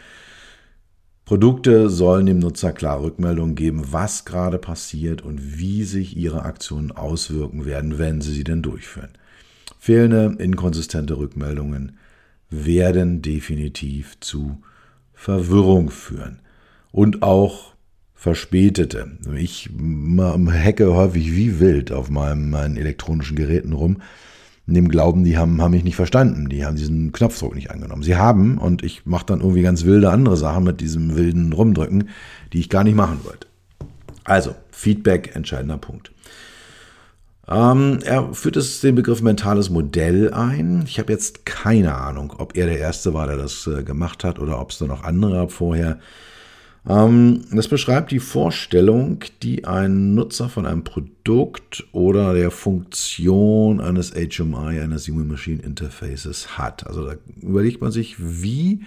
Produkte 1.30 1.92
sollen 1.92 2.26
dem 2.26 2.40
Nutzer 2.40 2.72
klar 2.72 3.04
Rückmeldungen 3.04 3.54
geben, 3.54 3.84
was 3.92 4.26
gerade 4.26 4.58
passiert 4.58 5.22
und 5.22 5.60
wie 5.60 5.84
sich 5.84 6.18
ihre 6.18 6.42
Aktionen 6.42 6.92
auswirken 6.92 7.68
werden, 7.68 8.00
wenn 8.00 8.20
sie 8.20 8.34
sie 8.34 8.44
denn 8.44 8.64
durchführen. 8.64 9.12
Fehlende, 9.78 10.36
inkonsistente 10.40 11.20
Rückmeldungen 11.20 12.00
werden 12.50 13.22
definitiv 13.22 14.20
zu 14.20 14.62
Verwirrung 15.14 15.90
führen 15.90 16.40
und 16.92 17.22
auch 17.22 17.74
verspätete. 18.16 19.18
Ich 19.36 19.70
hacke 20.48 20.94
häufig 20.94 21.36
wie 21.36 21.60
wild 21.60 21.92
auf 21.92 22.10
meinem, 22.10 22.50
meinen 22.50 22.78
elektronischen 22.78 23.36
Geräten 23.36 23.74
rum 23.74 24.02
in 24.70 24.76
dem 24.76 24.88
Glauben, 24.88 25.24
die 25.24 25.38
haben, 25.38 25.62
haben 25.62 25.72
mich 25.72 25.84
nicht 25.84 25.96
verstanden, 25.96 26.48
die 26.48 26.64
haben 26.64 26.76
diesen 26.76 27.12
Knopfdruck 27.12 27.56
nicht 27.56 27.72
angenommen. 27.72 28.04
Sie 28.04 28.16
haben, 28.16 28.60
und 28.60 28.84
ich 28.84 29.06
mache 29.06 29.26
dann 29.26 29.40
irgendwie 29.40 29.64
ganz 29.64 29.84
wilde 29.84 30.12
andere 30.12 30.38
Sachen 30.38 30.64
mit 30.64 30.80
diesem 30.80 31.16
wilden 31.16 31.52
Rumdrücken, 31.54 32.10
die 32.54 32.60
ich 32.60 32.70
gar 32.70 32.84
nicht 32.84 32.96
machen 32.96 33.20
wollte. 33.24 33.48
Also, 34.24 34.54
Feedback, 34.70 35.36
entscheidender 35.36 35.78
Punkt. 35.78 36.12
Ähm, 37.50 38.00
er 38.04 38.34
führt 38.34 38.58
es 38.58 38.82
den 38.82 38.96
Begriff 38.96 39.22
mentales 39.22 39.70
Modell 39.70 40.34
ein. 40.34 40.84
Ich 40.86 41.00
habe 41.00 41.12
jetzt 41.12 41.46
keine 41.46 41.96
Ahnung, 41.96 42.34
ob 42.38 42.56
er 42.56 42.68
der 42.68 42.78
Erste 42.78 43.14
war, 43.14 43.28
der 43.28 43.38
das 43.38 43.66
äh, 43.68 43.84
gemacht 43.84 44.24
hat 44.24 44.40
oder 44.40 44.60
ob 44.62 44.72
es 44.72 44.78
da 44.78 44.86
noch 44.86 45.04
andere 45.04 45.50
vorher 45.50 46.00
ähm, 46.88 47.46
das 47.52 47.68
beschreibt 47.68 48.12
die 48.12 48.20
Vorstellung, 48.20 49.24
die 49.44 49.66
ein 49.66 50.16
Nutzer 50.16 50.50
von 50.50 50.66
einem 50.66 50.84
Produkt 50.84 51.88
oder 51.92 52.34
der 52.34 52.52
Funktion 52.52 53.82
eines 53.82 54.14
HMI, 54.14 54.80
eines 54.80 55.08
Human 55.08 55.28
Machine 55.28 55.62
Interfaces 55.62 56.58
hat. 56.58 56.88
Also 56.88 57.06
da 57.06 57.16
überlegt 57.42 57.82
man 57.82 57.92
sich, 57.92 58.16
wie, 58.18 58.86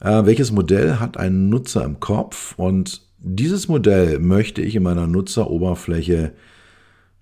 äh, 0.00 0.26
welches 0.26 0.52
Modell 0.52 1.00
hat 1.00 1.16
ein 1.16 1.48
Nutzer 1.48 1.84
im 1.84 1.98
Kopf 2.00 2.54
und 2.56 3.02
dieses 3.18 3.66
Modell 3.66 4.18
möchte 4.18 4.60
ich 4.60 4.76
in 4.76 4.82
meiner 4.82 5.06
Nutzeroberfläche 5.06 6.32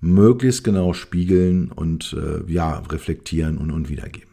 möglichst 0.04 0.64
genau 0.64 0.92
spiegeln 0.92 1.72
und 1.72 2.14
äh, 2.18 2.50
ja, 2.52 2.78
reflektieren 2.90 3.58
und, 3.58 3.70
und 3.70 3.88
wiedergeben. 3.88 4.28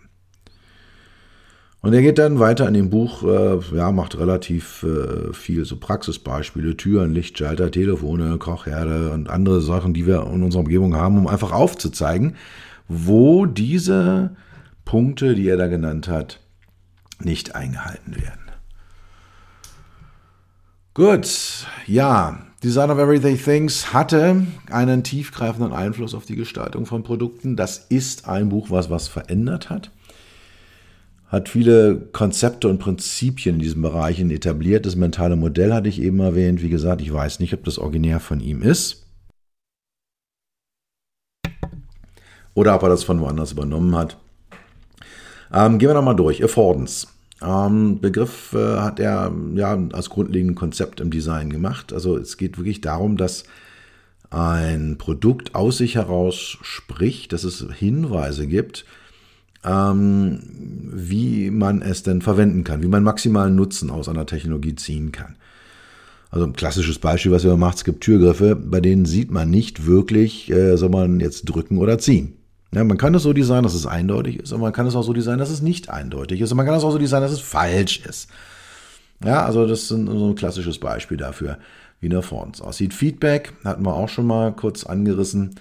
Und 1.81 1.93
er 1.93 2.01
geht 2.01 2.19
dann 2.19 2.39
weiter 2.39 2.67
in 2.67 2.75
dem 2.75 2.91
Buch, 2.91 3.23
äh, 3.23 3.57
ja, 3.75 3.91
macht 3.91 4.17
relativ 4.19 4.83
äh, 4.83 5.33
viel 5.33 5.65
so 5.65 5.77
Praxisbeispiele, 5.77 6.77
Türen, 6.77 7.11
Lichtschalter, 7.11 7.71
Telefone, 7.71 8.37
Kochherde 8.37 9.11
und 9.11 9.29
andere 9.29 9.61
Sachen, 9.61 9.93
die 9.93 10.05
wir 10.05 10.21
in 10.31 10.43
unserer 10.43 10.61
Umgebung 10.61 10.95
haben, 10.95 11.17
um 11.17 11.27
einfach 11.27 11.51
aufzuzeigen, 11.51 12.35
wo 12.87 13.47
diese 13.47 14.35
Punkte, 14.85 15.33
die 15.33 15.47
er 15.47 15.57
da 15.57 15.67
genannt 15.67 16.07
hat, 16.07 16.39
nicht 17.19 17.55
eingehalten 17.55 18.15
werden. 18.15 18.51
Gut, 20.93 21.65
ja, 21.87 22.50
Design 22.63 22.91
of 22.91 22.99
Everyday 22.99 23.35
Things 23.35 23.91
hatte 23.91 24.45
einen 24.69 25.03
tiefgreifenden 25.03 25.73
Einfluss 25.73 26.13
auf 26.13 26.25
die 26.25 26.35
Gestaltung 26.35 26.85
von 26.85 27.03
Produkten. 27.03 27.55
Das 27.55 27.87
ist 27.89 28.27
ein 28.27 28.49
Buch, 28.49 28.69
was 28.69 28.89
was 28.89 29.07
verändert 29.07 29.69
hat 29.69 29.91
hat 31.31 31.47
viele 31.47 31.95
Konzepte 32.11 32.67
und 32.67 32.79
Prinzipien 32.79 33.55
in 33.55 33.61
diesen 33.61 33.81
Bereichen 33.81 34.29
etabliert. 34.31 34.85
Das 34.85 34.97
mentale 34.97 35.37
Modell 35.37 35.73
hatte 35.73 35.87
ich 35.87 36.01
eben 36.01 36.19
erwähnt. 36.19 36.61
Wie 36.61 36.69
gesagt, 36.69 37.01
ich 37.01 37.13
weiß 37.13 37.39
nicht, 37.39 37.53
ob 37.53 37.63
das 37.63 37.79
originär 37.79 38.19
von 38.19 38.41
ihm 38.41 38.61
ist. 38.61 39.07
Oder 42.53 42.75
ob 42.75 42.83
er 42.83 42.89
das 42.89 43.05
von 43.05 43.21
woanders 43.21 43.53
übernommen 43.53 43.95
hat. 43.95 44.17
Ähm, 45.53 45.79
gehen 45.79 45.87
wir 45.87 45.93
nochmal 45.93 46.17
durch. 46.17 46.43
Affordance. 46.43 47.07
Ähm, 47.41 47.99
Begriff 47.99 48.53
äh, 48.53 48.77
hat 48.77 48.99
er 48.99 49.33
ja 49.55 49.77
als 49.93 50.09
grundlegendes 50.09 50.57
Konzept 50.57 50.99
im 50.99 51.09
Design 51.09 51.49
gemacht. 51.49 51.91
Also 51.93 52.17
es 52.17 52.37
geht 52.37 52.57
wirklich 52.57 52.81
darum, 52.81 53.17
dass 53.17 53.45
ein 54.29 54.97
Produkt 54.97 55.55
aus 55.55 55.77
sich 55.77 55.95
heraus 55.95 56.57
spricht, 56.61 57.33
dass 57.33 57.43
es 57.43 57.65
Hinweise 57.73 58.47
gibt, 58.47 58.85
ähm, 59.65 60.39
wie 60.93 61.51
man 61.51 61.81
es 61.81 62.03
denn 62.03 62.21
verwenden 62.21 62.63
kann, 62.63 62.81
wie 62.81 62.87
man 62.87 63.03
maximalen 63.03 63.55
Nutzen 63.55 63.89
aus 63.89 64.07
einer 64.07 64.25
Technologie 64.25 64.75
ziehen 64.75 65.11
kann. 65.11 65.35
Also 66.29 66.45
ein 66.45 66.53
klassisches 66.53 66.97
Beispiel, 66.99 67.31
was 67.33 67.43
man 67.43 67.59
macht, 67.59 67.77
es 67.77 67.83
gibt 67.83 68.03
Türgriffe, 68.03 68.55
bei 68.55 68.79
denen 68.79 69.05
sieht 69.05 69.31
man 69.31 69.49
nicht 69.49 69.85
wirklich, 69.85 70.49
äh, 70.49 70.77
soll 70.77 70.89
man 70.89 71.19
jetzt 71.19 71.43
drücken 71.43 71.77
oder 71.77 71.99
ziehen. 71.99 72.37
Ja, 72.73 72.83
man 72.83 72.97
kann 72.97 73.13
es 73.15 73.23
so 73.23 73.33
designen, 73.33 73.63
dass 73.63 73.73
es 73.73 73.85
eindeutig 73.85 74.39
ist, 74.39 74.51
und 74.51 74.61
man 74.61 74.73
kann 74.73 74.87
es 74.87 74.95
auch 74.95 75.03
so 75.03 75.13
designen, 75.13 75.39
dass 75.39 75.49
es 75.49 75.61
nicht 75.61 75.89
eindeutig 75.89 76.41
ist, 76.41 76.51
und 76.51 76.57
man 76.57 76.65
kann 76.65 76.75
es 76.75 76.83
auch 76.83 76.91
so 76.91 76.97
designen, 76.97 77.23
dass 77.23 77.31
es 77.31 77.41
falsch 77.41 78.05
ist. 78.05 78.29
Ja, 79.23 79.45
also 79.45 79.67
das 79.67 79.81
ist 79.81 79.87
so 79.89 79.95
ein 79.95 80.35
klassisches 80.35 80.79
Beispiel 80.79 81.17
dafür. 81.17 81.57
wie 82.01 82.09
nach 82.09 82.23
vorne 82.23 82.51
aussieht. 82.59 82.93
Feedback 82.93 83.53
hatten 83.63 83.85
wir 83.85 83.93
auch 83.93 84.09
schon 84.09 84.27
mal 84.27 84.51
kurz 84.53 84.83
angerissen. 84.83 85.55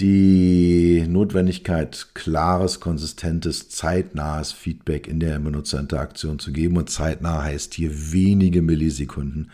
Die 0.00 1.04
Notwendigkeit, 1.06 2.08
klares, 2.14 2.80
konsistentes, 2.80 3.68
zeitnahes 3.68 4.52
Feedback 4.52 5.06
in 5.06 5.20
der 5.20 5.38
Benutzerinteraktion 5.38 6.38
zu 6.38 6.52
geben. 6.52 6.78
Und 6.78 6.88
zeitnah 6.88 7.42
heißt 7.42 7.74
hier 7.74 8.12
wenige 8.12 8.62
Millisekunden. 8.62 9.50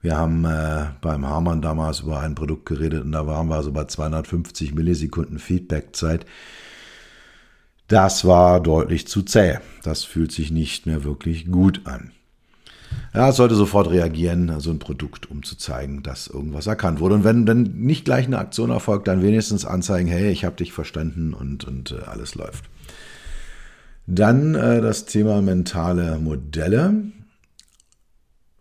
Wir 0.00 0.16
haben 0.16 0.44
äh, 0.44 0.86
beim 1.00 1.26
Hamann 1.26 1.60
damals 1.60 2.00
über 2.00 2.20
ein 2.20 2.34
Produkt 2.34 2.66
geredet 2.66 3.02
und 3.04 3.12
da 3.12 3.26
waren 3.26 3.48
wir 3.48 3.62
so 3.62 3.72
bei 3.72 3.84
250 3.84 4.74
Millisekunden 4.74 5.38
Feedbackzeit. 5.38 6.24
Das 7.88 8.24
war 8.24 8.60
deutlich 8.60 9.08
zu 9.08 9.22
zäh. 9.22 9.58
Das 9.82 10.04
fühlt 10.04 10.30
sich 10.30 10.50
nicht 10.50 10.86
mehr 10.86 11.04
wirklich 11.04 11.50
gut 11.50 11.82
an. 11.86 12.12
Ja, 13.14 13.30
es 13.30 13.36
sollte 13.36 13.54
sofort 13.54 13.90
reagieren, 13.90 14.50
also 14.50 14.70
ein 14.70 14.78
Produkt, 14.78 15.30
um 15.30 15.42
zu 15.42 15.56
zeigen, 15.56 16.02
dass 16.02 16.26
irgendwas 16.26 16.66
erkannt 16.66 17.00
wurde. 17.00 17.16
Und 17.16 17.24
wenn 17.24 17.46
dann 17.46 17.62
nicht 17.62 18.04
gleich 18.04 18.26
eine 18.26 18.38
Aktion 18.38 18.70
erfolgt, 18.70 19.08
dann 19.08 19.22
wenigstens 19.22 19.64
anzeigen, 19.64 20.08
hey, 20.08 20.30
ich 20.30 20.44
habe 20.44 20.56
dich 20.56 20.72
verstanden 20.72 21.34
und, 21.34 21.64
und 21.64 21.92
äh, 21.92 22.04
alles 22.06 22.34
läuft. 22.34 22.64
Dann 24.06 24.54
äh, 24.54 24.80
das 24.80 25.06
Thema 25.06 25.42
mentale 25.42 26.18
Modelle. 26.18 26.94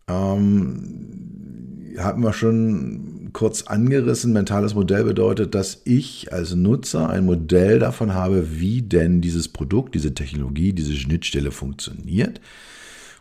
Ähm, 0.10 1.96
hatten 1.98 2.22
wir 2.22 2.34
schon 2.34 3.30
kurz 3.34 3.64
angerissen. 3.64 4.34
Mentales 4.34 4.74
Modell 4.74 5.04
bedeutet, 5.04 5.54
dass 5.54 5.82
ich 5.86 6.34
als 6.34 6.56
Nutzer 6.56 7.10
ein 7.10 7.26
Modell 7.26 7.80
davon 7.80 8.14
habe, 8.14 8.60
wie 8.60 8.82
denn 8.82 9.22
dieses 9.22 9.48
Produkt, 9.48 9.96
diese 9.96 10.14
Technologie, 10.14 10.74
diese 10.74 10.94
Schnittstelle 10.96 11.52
funktioniert. 11.52 12.42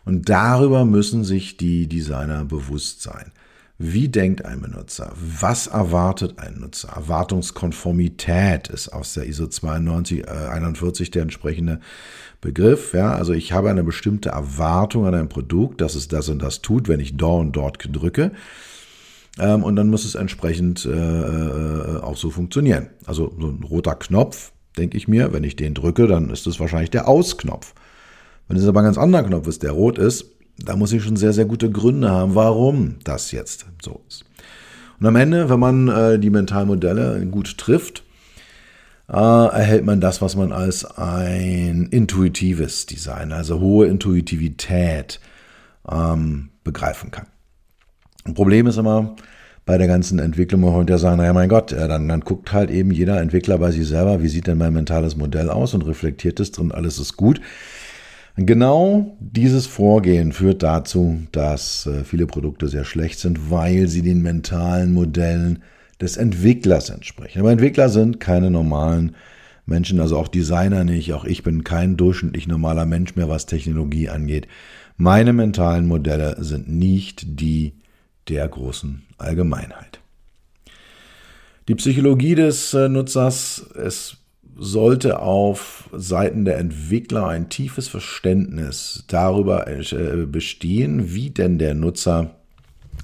Und 0.05 0.29
darüber 0.29 0.85
müssen 0.85 1.23
sich 1.23 1.57
die 1.57 1.87
Designer 1.87 2.45
bewusst 2.45 3.01
sein. 3.01 3.31
Wie 3.79 4.09
denkt 4.09 4.43
ein 4.43 4.61
Benutzer? 4.61 5.13
Was 5.15 5.67
erwartet 5.67 6.39
ein 6.39 6.55
Nutzer? 6.59 6.89
Erwartungskonformität 6.95 8.69
ist 8.69 8.89
aus 8.89 9.13
der 9.13 9.27
ISO 9.27 9.43
9241 9.43 11.07
äh, 11.07 11.11
der 11.11 11.21
entsprechende 11.21 11.79
Begriff. 12.41 12.93
Ja, 12.93 13.13
also 13.13 13.33
ich 13.33 13.51
habe 13.51 13.69
eine 13.69 13.83
bestimmte 13.83 14.29
Erwartung 14.29 15.05
an 15.05 15.13
ein 15.13 15.29
Produkt, 15.29 15.81
dass 15.81 15.93
es 15.93 16.07
das 16.07 16.27
und 16.29 16.41
das 16.41 16.63
tut, 16.63 16.87
wenn 16.87 16.99
ich 16.99 17.17
da 17.17 17.27
und 17.27 17.51
dort 17.51 17.87
drücke. 17.91 18.31
Ähm, 19.37 19.63
und 19.63 19.75
dann 19.75 19.89
muss 19.89 20.05
es 20.05 20.15
entsprechend 20.15 20.83
äh, 20.85 20.89
äh, 20.89 22.01
auch 22.01 22.17
so 22.17 22.31
funktionieren. 22.31 22.87
Also 23.05 23.31
so 23.39 23.47
ein 23.47 23.63
roter 23.63 23.93
Knopf, 23.93 24.53
denke 24.75 24.97
ich 24.97 25.07
mir, 25.07 25.33
wenn 25.33 25.43
ich 25.43 25.55
den 25.55 25.75
drücke, 25.75 26.07
dann 26.07 26.31
ist 26.31 26.47
es 26.47 26.59
wahrscheinlich 26.59 26.89
der 26.89 27.07
Ausknopf. 27.07 27.75
Wenn 28.47 28.57
es 28.57 28.67
aber 28.67 28.79
ein 28.79 28.85
ganz 28.85 28.97
anderer 28.97 29.23
Knopf 29.23 29.47
ist, 29.47 29.61
der 29.61 29.71
rot 29.71 29.99
ist, 29.99 30.36
da 30.59 30.75
muss 30.75 30.93
ich 30.93 31.03
schon 31.03 31.17
sehr, 31.17 31.33
sehr 31.33 31.45
gute 31.45 31.69
Gründe 31.69 32.09
haben, 32.09 32.35
warum 32.35 32.95
das 33.03 33.31
jetzt 33.31 33.65
so 33.83 34.01
ist. 34.07 34.25
Und 34.99 35.05
am 35.05 35.15
Ende, 35.15 35.49
wenn 35.49 35.59
man 35.59 35.87
äh, 35.87 36.19
die 36.19 36.29
Mentalmodelle 36.29 37.25
gut 37.27 37.57
trifft, 37.57 38.03
äh, 39.09 39.13
erhält 39.13 39.85
man 39.85 40.01
das, 40.01 40.21
was 40.21 40.35
man 40.35 40.51
als 40.51 40.85
ein 40.85 41.87
intuitives 41.91 42.85
Design, 42.87 43.31
also 43.31 43.59
hohe 43.59 43.87
Intuitivität 43.87 45.19
ähm, 45.89 46.49
begreifen 46.63 47.11
kann. 47.11 47.27
Ein 48.25 48.33
Problem 48.33 48.67
ist 48.67 48.77
immer 48.77 49.15
bei 49.65 49.77
der 49.77 49.87
ganzen 49.87 50.19
Entwicklung, 50.19 50.61
man 50.61 50.73
könnte 50.73 50.93
ja 50.93 50.97
sagen, 50.97 51.17
naja, 51.17 51.33
mein 51.33 51.49
Gott, 51.49 51.71
äh, 51.71 51.87
dann, 51.87 52.07
dann 52.07 52.21
guckt 52.21 52.51
halt 52.51 52.71
eben 52.71 52.91
jeder 52.91 53.21
Entwickler 53.21 53.57
bei 53.57 53.71
sich 53.71 53.87
selber, 53.87 54.23
wie 54.23 54.29
sieht 54.29 54.47
denn 54.47 54.57
mein 54.57 54.73
mentales 54.73 55.15
Modell 55.15 55.49
aus 55.49 55.73
und 55.73 55.83
reflektiert 55.83 56.39
es 56.39 56.51
drin, 56.51 56.71
alles 56.71 56.99
ist 56.99 57.17
gut. 57.17 57.39
Genau 58.39 59.17
dieses 59.19 59.65
Vorgehen 59.65 60.31
führt 60.31 60.61
dazu, 60.61 61.23
dass 61.31 61.87
äh, 61.87 62.03
viele 62.03 62.27
Produkte 62.27 62.67
sehr 62.67 62.85
schlecht 62.85 63.17
sind, 63.17 63.49
weil 63.49 63.87
sie 63.87 64.03
den 64.03 64.21
mentalen 64.21 64.93
Modellen 64.93 65.63
des 65.99 66.17
Entwicklers 66.17 66.91
entsprechen. 66.91 67.39
Aber 67.39 67.51
Entwickler 67.51 67.89
sind 67.89 68.19
keine 68.19 68.51
normalen 68.51 69.15
Menschen, 69.65 69.99
also 69.99 70.17
auch 70.17 70.27
Designer 70.27 70.83
nicht. 70.83 71.13
Auch 71.13 71.25
ich 71.25 71.41
bin 71.41 71.63
kein 71.63 71.97
durchschnittlich 71.97 72.47
normaler 72.47 72.85
Mensch 72.85 73.15
mehr, 73.15 73.27
was 73.27 73.47
Technologie 73.47 74.07
angeht. 74.07 74.47
Meine 74.97 75.33
mentalen 75.33 75.87
Modelle 75.87 76.37
sind 76.39 76.69
nicht 76.69 77.39
die 77.39 77.73
der 78.27 78.47
großen 78.47 79.01
Allgemeinheit. 79.17 79.99
Die 81.67 81.75
Psychologie 81.75 82.35
des 82.35 82.75
äh, 82.75 82.87
Nutzers 82.87 83.57
ist 83.57 84.17
sollte 84.57 85.19
auf 85.19 85.89
Seiten 85.93 86.45
der 86.45 86.57
Entwickler 86.57 87.27
ein 87.27 87.49
tiefes 87.49 87.87
Verständnis 87.87 89.05
darüber 89.07 89.67
äh, 89.67 90.25
bestehen, 90.25 91.13
wie 91.13 91.29
denn 91.29 91.59
der 91.59 91.75
Nutzer 91.75 92.31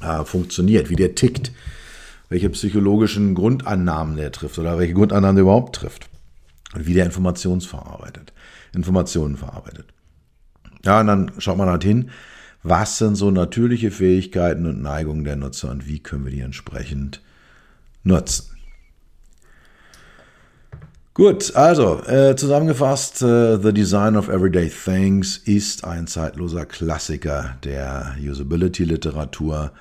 äh, 0.02 0.24
funktioniert, 0.24 0.90
wie 0.90 0.96
der 0.96 1.16
tickt, 1.16 1.52
welche 2.30 2.50
psychologischen 2.50 3.36
Grundannahmen 3.36 4.18
der 4.18 4.32
trifft 4.32 4.58
oder 4.58 4.78
welche 4.80 4.94
Grundannahmen 4.94 5.36
der 5.36 5.44
überhaupt 5.44 5.76
trifft 5.76 6.10
und 6.74 6.88
wie 6.88 6.94
der 6.94 7.06
Informationsverarbeitet, 7.06 8.34
Informationen 8.74 9.38
verarbeitet. 9.38 9.86
Ja, 10.84 11.02
und 11.02 11.08
dann 11.08 11.32
schaut 11.38 11.58
man 11.58 11.70
halt 11.70 11.84
hin, 11.84 12.10
was 12.64 12.98
sind 12.98 13.16
so 13.16 13.30
natürliche 13.30 13.92
Fähigkeiten 13.92 14.66
und 14.66 14.82
Neigungen 14.82 15.24
der 15.24 15.36
Nutzer 15.36 15.70
und 15.70 15.88
wie 15.88 16.00
können 16.00 16.26
wir 16.26 16.32
die 16.32 16.42
entsprechend 16.42 17.22
nutzen. 18.04 18.53
Gut, 21.16 21.56
also 21.56 22.02
äh, 22.08 22.36
zusammengefasst, 22.36 23.22
äh, 23.22 23.60
The 23.62 23.72
Design 23.72 24.16
of 24.16 24.30
Everyday 24.30 24.68
Things 24.68 25.38
ist 25.38 25.84
ein 25.84 26.08
zeitloser 26.08 26.66
Klassiker 26.66 27.56
der 27.64 28.16
Usability-Literatur. 28.20 29.74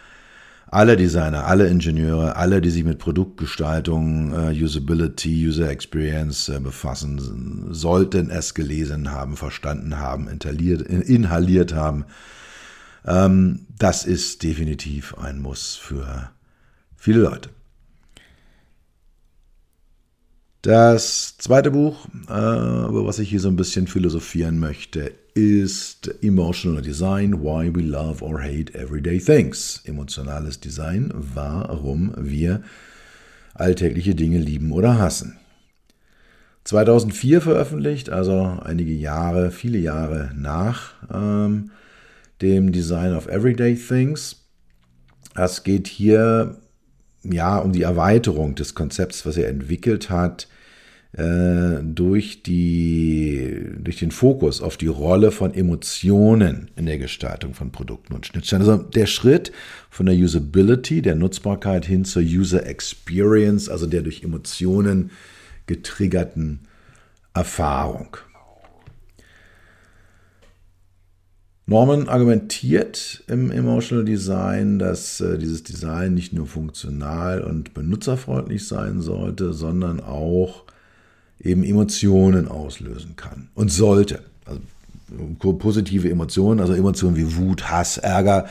Alle 0.66 0.94
Designer, 0.98 1.46
alle 1.46 1.68
Ingenieure, 1.68 2.36
alle, 2.36 2.60
die 2.60 2.68
sich 2.68 2.84
mit 2.84 2.98
Produktgestaltung, 2.98 4.34
äh, 4.34 4.62
Usability, 4.62 5.48
User 5.48 5.70
Experience 5.70 6.50
äh, 6.50 6.60
befassen, 6.60 7.68
sollten 7.70 8.28
es 8.28 8.52
gelesen 8.52 9.10
haben, 9.10 9.38
verstanden 9.38 9.98
haben, 9.98 10.28
inhaliert, 10.28 11.72
haben. 11.72 12.04
Ähm, 13.06 13.66
das 13.78 14.04
ist 14.04 14.42
definitiv 14.42 15.16
ein 15.16 15.40
Muss 15.40 15.76
für 15.76 16.30
viele 16.94 17.20
Leute. 17.20 17.48
Das 20.62 21.36
zweite 21.38 21.72
Buch, 21.72 22.06
äh, 22.28 22.86
über 22.88 23.04
was 23.04 23.18
ich 23.18 23.28
hier 23.28 23.40
so 23.40 23.48
ein 23.48 23.56
bisschen 23.56 23.88
philosophieren 23.88 24.60
möchte, 24.60 25.12
ist 25.34 26.14
Emotional 26.22 26.82
Design, 26.82 27.42
Why 27.42 27.74
We 27.74 27.80
Love 27.80 28.24
or 28.24 28.40
Hate 28.40 28.72
Everyday 28.72 29.18
Things. 29.18 29.82
Emotionales 29.86 30.60
Design, 30.60 31.12
warum 31.12 32.14
wir 32.16 32.62
alltägliche 33.54 34.14
Dinge 34.14 34.38
lieben 34.38 34.70
oder 34.70 35.00
hassen. 35.00 35.36
2004 36.62 37.40
veröffentlicht, 37.40 38.10
also 38.10 38.60
einige 38.62 38.92
Jahre, 38.92 39.50
viele 39.50 39.78
Jahre 39.78 40.30
nach 40.36 40.92
ähm, 41.12 41.72
dem 42.40 42.70
Design 42.70 43.16
of 43.16 43.26
Everyday 43.26 43.74
Things. 43.74 44.44
Es 45.34 45.64
geht 45.64 45.88
hier 45.88 46.60
ja 47.24 47.58
um 47.58 47.72
die 47.72 47.82
Erweiterung 47.82 48.54
des 48.54 48.76
Konzepts, 48.76 49.26
was 49.26 49.36
er 49.36 49.48
entwickelt 49.48 50.08
hat, 50.08 50.46
äh, 51.14 51.82
durch, 51.82 52.42
die, 52.42 53.62
durch 53.78 53.98
den 53.98 54.10
Fokus 54.10 54.62
auf 54.62 54.78
die 54.78 54.86
Rolle 54.86 55.30
von 55.30 55.52
Emotionen 55.52 56.70
in 56.74 56.86
der 56.86 56.98
Gestaltung 56.98 57.52
von 57.52 57.70
Produkten 57.70 58.14
und 58.14 58.24
Schnittstellen. 58.24 58.62
Also 58.62 58.82
der 58.82 59.06
Schritt 59.06 59.52
von 59.90 60.06
der 60.06 60.14
Usability, 60.14 61.02
der 61.02 61.14
Nutzbarkeit 61.14 61.84
hin 61.84 62.06
zur 62.06 62.22
User 62.22 62.66
Experience, 62.66 63.68
also 63.68 63.86
der 63.86 64.00
durch 64.00 64.22
Emotionen 64.22 65.10
getriggerten 65.66 66.60
Erfahrung. 67.34 68.16
Norman 71.66 72.08
argumentiert 72.08 73.22
im 73.28 73.50
Emotional 73.50 74.04
Design, 74.04 74.78
dass 74.78 75.20
äh, 75.20 75.38
dieses 75.38 75.62
Design 75.62 76.14
nicht 76.14 76.32
nur 76.32 76.46
funktional 76.46 77.42
und 77.42 77.72
benutzerfreundlich 77.72 78.66
sein 78.66 79.00
sollte, 79.00 79.52
sondern 79.52 80.00
auch 80.00 80.64
eben 81.42 81.64
Emotionen 81.64 82.48
auslösen 82.48 83.16
kann 83.16 83.48
und 83.54 83.70
sollte. 83.70 84.22
Also 84.44 84.60
positive 85.54 86.10
Emotionen, 86.10 86.60
also 86.60 86.72
Emotionen 86.72 87.16
wie 87.16 87.36
Wut, 87.36 87.70
Hass, 87.70 87.98
Ärger, 87.98 88.46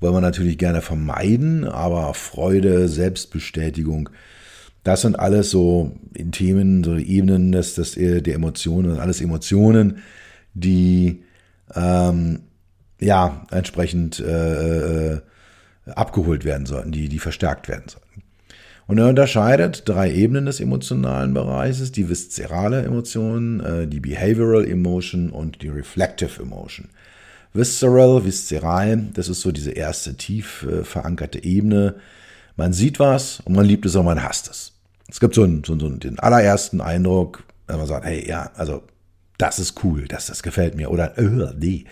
wollen 0.00 0.14
wir 0.14 0.20
natürlich 0.20 0.58
gerne 0.58 0.80
vermeiden, 0.80 1.64
aber 1.64 2.14
Freude, 2.14 2.88
Selbstbestätigung, 2.88 4.08
das 4.82 5.02
sind 5.02 5.18
alles 5.18 5.50
so 5.50 5.92
Themen, 6.32 6.82
so 6.82 6.96
Ebenen 6.96 7.52
des, 7.52 7.74
des, 7.74 7.92
der 7.92 8.34
Emotionen, 8.34 8.98
alles 8.98 9.20
Emotionen, 9.20 9.98
die 10.54 11.22
ähm, 11.74 12.40
ja 12.98 13.46
entsprechend 13.50 14.20
äh, 14.20 15.14
äh 15.14 15.20
abgeholt 15.86 16.44
werden 16.44 16.66
sollten, 16.66 16.92
die, 16.92 17.08
die 17.08 17.18
verstärkt 17.18 17.66
werden 17.68 17.88
sollten. 17.88 17.99
Und 18.90 18.98
er 18.98 19.06
unterscheidet 19.06 19.88
drei 19.88 20.12
Ebenen 20.12 20.46
des 20.46 20.58
emotionalen 20.58 21.32
Bereiches, 21.32 21.92
die 21.92 22.08
viszerale 22.08 22.82
Emotion, 22.82 23.60
äh, 23.60 23.86
die 23.86 24.00
Behavioral 24.00 24.66
Emotion 24.66 25.30
und 25.30 25.62
die 25.62 25.68
Reflective 25.68 26.42
Emotion. 26.42 26.88
Visceral, 27.52 28.24
viszeral, 28.24 29.04
das 29.14 29.28
ist 29.28 29.42
so 29.42 29.52
diese 29.52 29.70
erste 29.70 30.16
tief 30.16 30.66
äh, 30.68 30.82
verankerte 30.82 31.44
Ebene. 31.44 31.94
Man 32.56 32.72
sieht 32.72 32.98
was 32.98 33.38
und 33.44 33.54
man 33.54 33.64
liebt 33.64 33.86
es 33.86 33.94
und 33.94 34.06
man 34.06 34.24
hasst 34.24 34.50
es. 34.50 34.72
Es 35.08 35.20
gibt 35.20 35.36
so, 35.36 35.44
einen, 35.44 35.62
so, 35.62 35.78
so 35.78 35.88
den 35.88 36.18
allerersten 36.18 36.80
Eindruck, 36.80 37.44
wenn 37.68 37.76
man 37.76 37.86
sagt, 37.86 38.06
hey, 38.06 38.28
ja, 38.28 38.50
also 38.56 38.82
das 39.38 39.60
ist 39.60 39.84
cool, 39.84 40.08
das, 40.08 40.26
das 40.26 40.42
gefällt 40.42 40.74
mir. 40.74 40.90
Oder, 40.90 41.16
äh, 41.16 41.54
nee, 41.56 41.84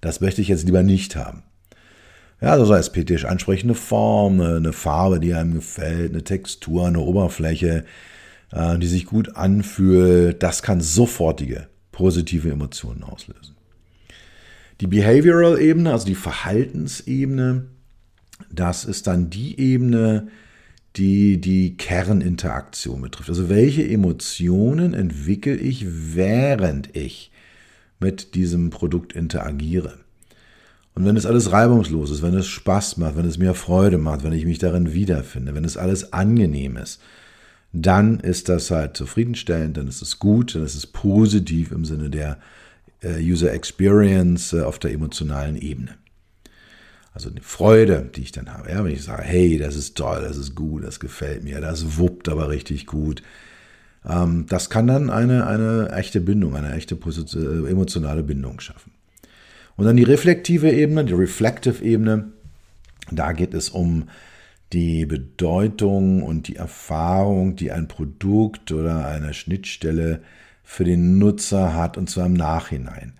das 0.00 0.20
möchte 0.20 0.42
ich 0.42 0.46
jetzt 0.46 0.64
lieber 0.64 0.84
nicht 0.84 1.16
haben. 1.16 1.42
Ja, 2.40 2.50
also 2.50 2.66
sei 2.66 2.78
es 2.78 2.88
ästhetisch 2.88 3.24
ansprechende 3.24 3.74
Form, 3.74 4.40
eine 4.40 4.72
Farbe, 4.72 5.20
die 5.20 5.34
einem 5.34 5.54
gefällt, 5.54 6.12
eine 6.12 6.22
Textur, 6.22 6.86
eine 6.86 7.00
Oberfläche, 7.00 7.84
äh, 8.52 8.78
die 8.78 8.86
sich 8.86 9.06
gut 9.06 9.36
anfühlt, 9.36 10.42
das 10.42 10.62
kann 10.62 10.80
sofortige 10.80 11.68
positive 11.92 12.50
Emotionen 12.50 13.02
auslösen. 13.02 13.56
Die 14.82 14.86
Behavioral-Ebene, 14.86 15.90
also 15.90 16.04
die 16.04 16.14
Verhaltensebene, 16.14 17.64
das 18.52 18.84
ist 18.84 19.06
dann 19.06 19.30
die 19.30 19.58
Ebene, 19.58 20.28
die 20.96 21.40
die 21.40 21.78
Kerninteraktion 21.78 23.00
betrifft. 23.00 23.30
Also 23.30 23.48
welche 23.48 23.88
Emotionen 23.88 24.92
entwickle 24.92 25.56
ich, 25.56 25.86
während 25.88 26.94
ich 26.94 27.30
mit 27.98 28.34
diesem 28.34 28.68
Produkt 28.68 29.14
interagiere. 29.14 29.98
Und 30.96 31.04
wenn 31.04 31.16
es 31.16 31.26
alles 31.26 31.52
reibungslos 31.52 32.10
ist, 32.10 32.22
wenn 32.22 32.34
es 32.34 32.46
Spaß 32.46 32.96
macht, 32.96 33.18
wenn 33.18 33.26
es 33.26 33.36
mir 33.36 33.52
Freude 33.52 33.98
macht, 33.98 34.24
wenn 34.24 34.32
ich 34.32 34.46
mich 34.46 34.58
darin 34.58 34.94
wiederfinde, 34.94 35.54
wenn 35.54 35.64
es 35.64 35.76
alles 35.76 36.14
angenehm 36.14 36.78
ist, 36.78 37.02
dann 37.74 38.18
ist 38.18 38.48
das 38.48 38.70
halt 38.70 38.96
zufriedenstellend, 38.96 39.76
dann 39.76 39.88
ist 39.88 40.00
es 40.00 40.18
gut, 40.18 40.54
dann 40.54 40.64
ist 40.64 40.74
es 40.74 40.86
positiv 40.86 41.70
im 41.70 41.84
Sinne 41.84 42.08
der 42.08 42.38
äh, 43.02 43.20
User 43.20 43.52
Experience 43.52 44.54
äh, 44.54 44.62
auf 44.62 44.78
der 44.78 44.92
emotionalen 44.92 45.56
Ebene. 45.56 45.96
Also 47.12 47.28
eine 47.28 47.42
Freude, 47.42 48.10
die 48.14 48.22
ich 48.22 48.32
dann 48.32 48.50
habe, 48.50 48.70
ja, 48.70 48.82
wenn 48.82 48.92
ich 48.92 49.04
sage, 49.04 49.22
hey, 49.22 49.58
das 49.58 49.76
ist 49.76 49.98
toll, 49.98 50.22
das 50.26 50.38
ist 50.38 50.54
gut, 50.54 50.82
das 50.82 50.98
gefällt 50.98 51.44
mir, 51.44 51.60
das 51.60 51.98
wuppt 51.98 52.30
aber 52.30 52.48
richtig 52.48 52.86
gut. 52.86 53.22
Ähm, 54.08 54.46
das 54.48 54.70
kann 54.70 54.86
dann 54.86 55.10
eine, 55.10 55.46
eine 55.46 55.90
echte 55.92 56.22
Bindung, 56.22 56.56
eine 56.56 56.72
echte 56.72 56.94
äh, 56.94 57.70
emotionale 57.70 58.22
Bindung 58.22 58.60
schaffen. 58.60 58.95
Und 59.76 59.84
dann 59.84 59.96
die 59.96 60.04
reflektive 60.04 60.70
Ebene, 60.70 61.04
die 61.04 61.12
Reflective 61.12 61.84
Ebene, 61.84 62.32
da 63.10 63.32
geht 63.32 63.54
es 63.54 63.68
um 63.68 64.08
die 64.72 65.06
Bedeutung 65.06 66.22
und 66.22 66.48
die 66.48 66.56
Erfahrung, 66.56 67.56
die 67.56 67.70
ein 67.70 67.88
Produkt 67.88 68.72
oder 68.72 69.06
eine 69.06 69.32
Schnittstelle 69.32 70.22
für 70.64 70.84
den 70.84 71.18
Nutzer 71.18 71.74
hat, 71.74 71.96
und 71.96 72.10
zwar 72.10 72.26
im 72.26 72.34
Nachhinein. 72.34 73.12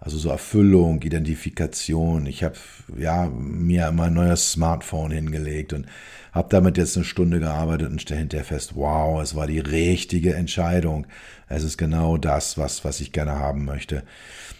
Also 0.00 0.16
so 0.16 0.30
Erfüllung, 0.30 1.02
Identifikation. 1.02 2.26
Ich 2.26 2.42
habe 2.42 2.56
ja 2.96 3.26
mir 3.26 3.88
immer 3.88 4.04
ein 4.04 4.14
neues 4.14 4.52
Smartphone 4.52 5.10
hingelegt 5.10 5.72
und 5.72 5.86
habe 6.32 6.48
damit 6.50 6.78
jetzt 6.78 6.96
eine 6.96 7.04
Stunde 7.04 7.40
gearbeitet 7.40 7.90
und 7.90 8.00
stelle 8.00 8.20
hinterher 8.20 8.44
fest, 8.44 8.72
wow, 8.74 9.20
es 9.20 9.34
war 9.34 9.46
die 9.46 9.58
richtige 9.58 10.34
Entscheidung. 10.34 11.06
Es 11.48 11.64
ist 11.64 11.78
genau 11.78 12.16
das, 12.16 12.58
was, 12.58 12.84
was 12.84 13.00
ich 13.00 13.12
gerne 13.12 13.32
haben 13.32 13.64
möchte. 13.64 14.02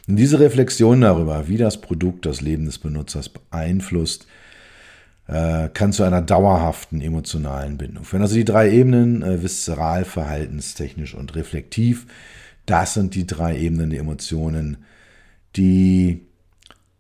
Und 0.09 0.17
diese 0.17 0.41
Reflexion 0.41 1.03
darüber, 1.03 1.49
wie 1.49 1.59
das 1.59 1.81
Produkt 1.81 2.25
das 2.25 2.41
Leben 2.41 2.65
des 2.65 2.79
Benutzers 2.79 3.29
beeinflusst, 3.29 4.27
äh, 5.27 5.69
kann 5.69 5.93
zu 5.93 6.03
einer 6.03 6.23
dauerhaften 6.23 7.03
emotionalen 7.03 7.77
Bindung 7.77 8.05
führen. 8.05 8.23
Also 8.23 8.35
die 8.35 8.47
drei 8.47 8.71
Ebenen, 8.71 9.23
äh, 9.23 9.43
viszeral, 9.43 10.07
verhaltenstechnisch 10.07 11.15
und 11.15 11.37
reflektiv, 11.37 12.07
das 12.65 12.95
sind 12.95 13.15
die 13.15 13.27
drei 13.27 13.59
Ebenen 13.59 13.91
der 13.91 14.01
Emotionen, 14.01 14.79
die 15.57 16.27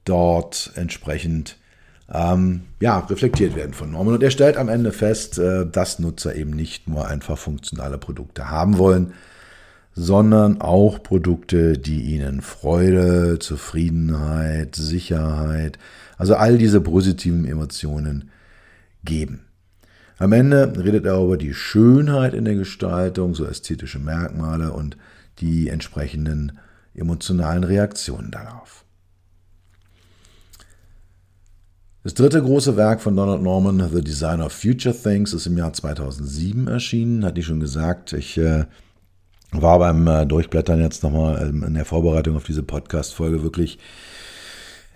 dort 0.04 0.72
entsprechend 0.74 1.56
ähm, 2.12 2.62
ja, 2.80 2.98
reflektiert 3.00 3.54
werden 3.54 3.72
von 3.72 3.90
Norman. 3.90 4.14
Und 4.14 4.22
er 4.22 4.30
stellt 4.30 4.56
am 4.58 4.68
Ende 4.68 4.92
fest, 4.92 5.38
äh, 5.38 5.66
dass 5.66 5.98
Nutzer 5.98 6.34
eben 6.34 6.50
nicht 6.50 6.88
nur 6.88 7.06
einfach 7.06 7.38
funktionale 7.38 7.96
Produkte 7.96 8.50
haben 8.50 8.76
wollen, 8.76 9.14
sondern 9.94 10.60
auch 10.60 11.02
Produkte, 11.02 11.78
die 11.78 12.02
ihnen 12.02 12.40
Freude, 12.40 13.38
Zufriedenheit, 13.38 14.76
Sicherheit, 14.76 15.78
also 16.16 16.34
all 16.36 16.58
diese 16.58 16.80
positiven 16.80 17.44
Emotionen 17.44 18.30
geben. 19.04 19.44
Am 20.18 20.32
Ende 20.32 20.72
redet 20.76 21.06
er 21.06 21.22
über 21.22 21.36
die 21.36 21.54
Schönheit 21.54 22.34
in 22.34 22.44
der 22.44 22.56
Gestaltung, 22.56 23.34
so 23.34 23.44
ästhetische 23.44 24.00
Merkmale 24.00 24.72
und 24.72 24.96
die 25.38 25.68
entsprechenden 25.68 26.58
emotionalen 26.94 27.62
Reaktionen 27.62 28.30
darauf. 28.30 28.84
Das 32.02 32.14
dritte 32.14 32.40
große 32.40 32.76
Werk 32.76 33.00
von 33.00 33.14
Donald 33.14 33.42
Norman, 33.42 33.90
The 33.92 34.02
Design 34.02 34.40
of 34.40 34.52
Future 34.52 34.94
Things, 34.94 35.32
ist 35.32 35.46
im 35.46 35.58
Jahr 35.58 35.72
2007 35.72 36.66
erschienen. 36.66 37.24
Hatte 37.24 37.40
ich 37.40 37.46
schon 37.46 37.60
gesagt, 37.60 38.12
ich 38.12 38.38
äh, 38.38 38.64
war 39.52 39.78
beim 39.78 40.06
äh, 40.06 40.26
Durchblättern 40.26 40.80
jetzt 40.80 41.02
nochmal 41.02 41.48
ähm, 41.48 41.64
in 41.64 41.74
der 41.74 41.84
Vorbereitung 41.84 42.36
auf 42.36 42.44
diese 42.44 42.62
Podcast-Folge 42.62 43.42
wirklich 43.42 43.78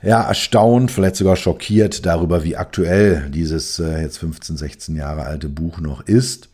ja, 0.02 0.22
erstaunt, 0.22 0.90
vielleicht 0.90 1.16
sogar 1.16 1.36
schockiert 1.36 2.04
darüber, 2.06 2.42
wie 2.42 2.56
aktuell 2.56 3.30
dieses 3.30 3.78
äh, 3.78 4.02
jetzt 4.02 4.18
15, 4.18 4.56
16 4.56 4.96
Jahre 4.96 5.22
alte 5.22 5.48
Buch 5.48 5.78
noch 5.78 6.00
ist. 6.00 6.48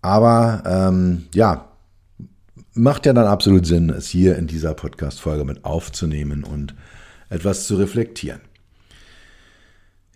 Aber 0.00 0.62
ähm, 0.66 1.26
ja, 1.34 1.68
macht 2.72 3.06
ja 3.06 3.12
dann 3.12 3.26
absolut 3.26 3.66
Sinn, 3.66 3.90
es 3.90 4.08
hier 4.08 4.36
in 4.36 4.46
dieser 4.46 4.74
Podcast-Folge 4.74 5.44
mit 5.44 5.64
aufzunehmen 5.64 6.42
und 6.42 6.74
etwas 7.28 7.66
zu 7.66 7.76
reflektieren. 7.76 8.40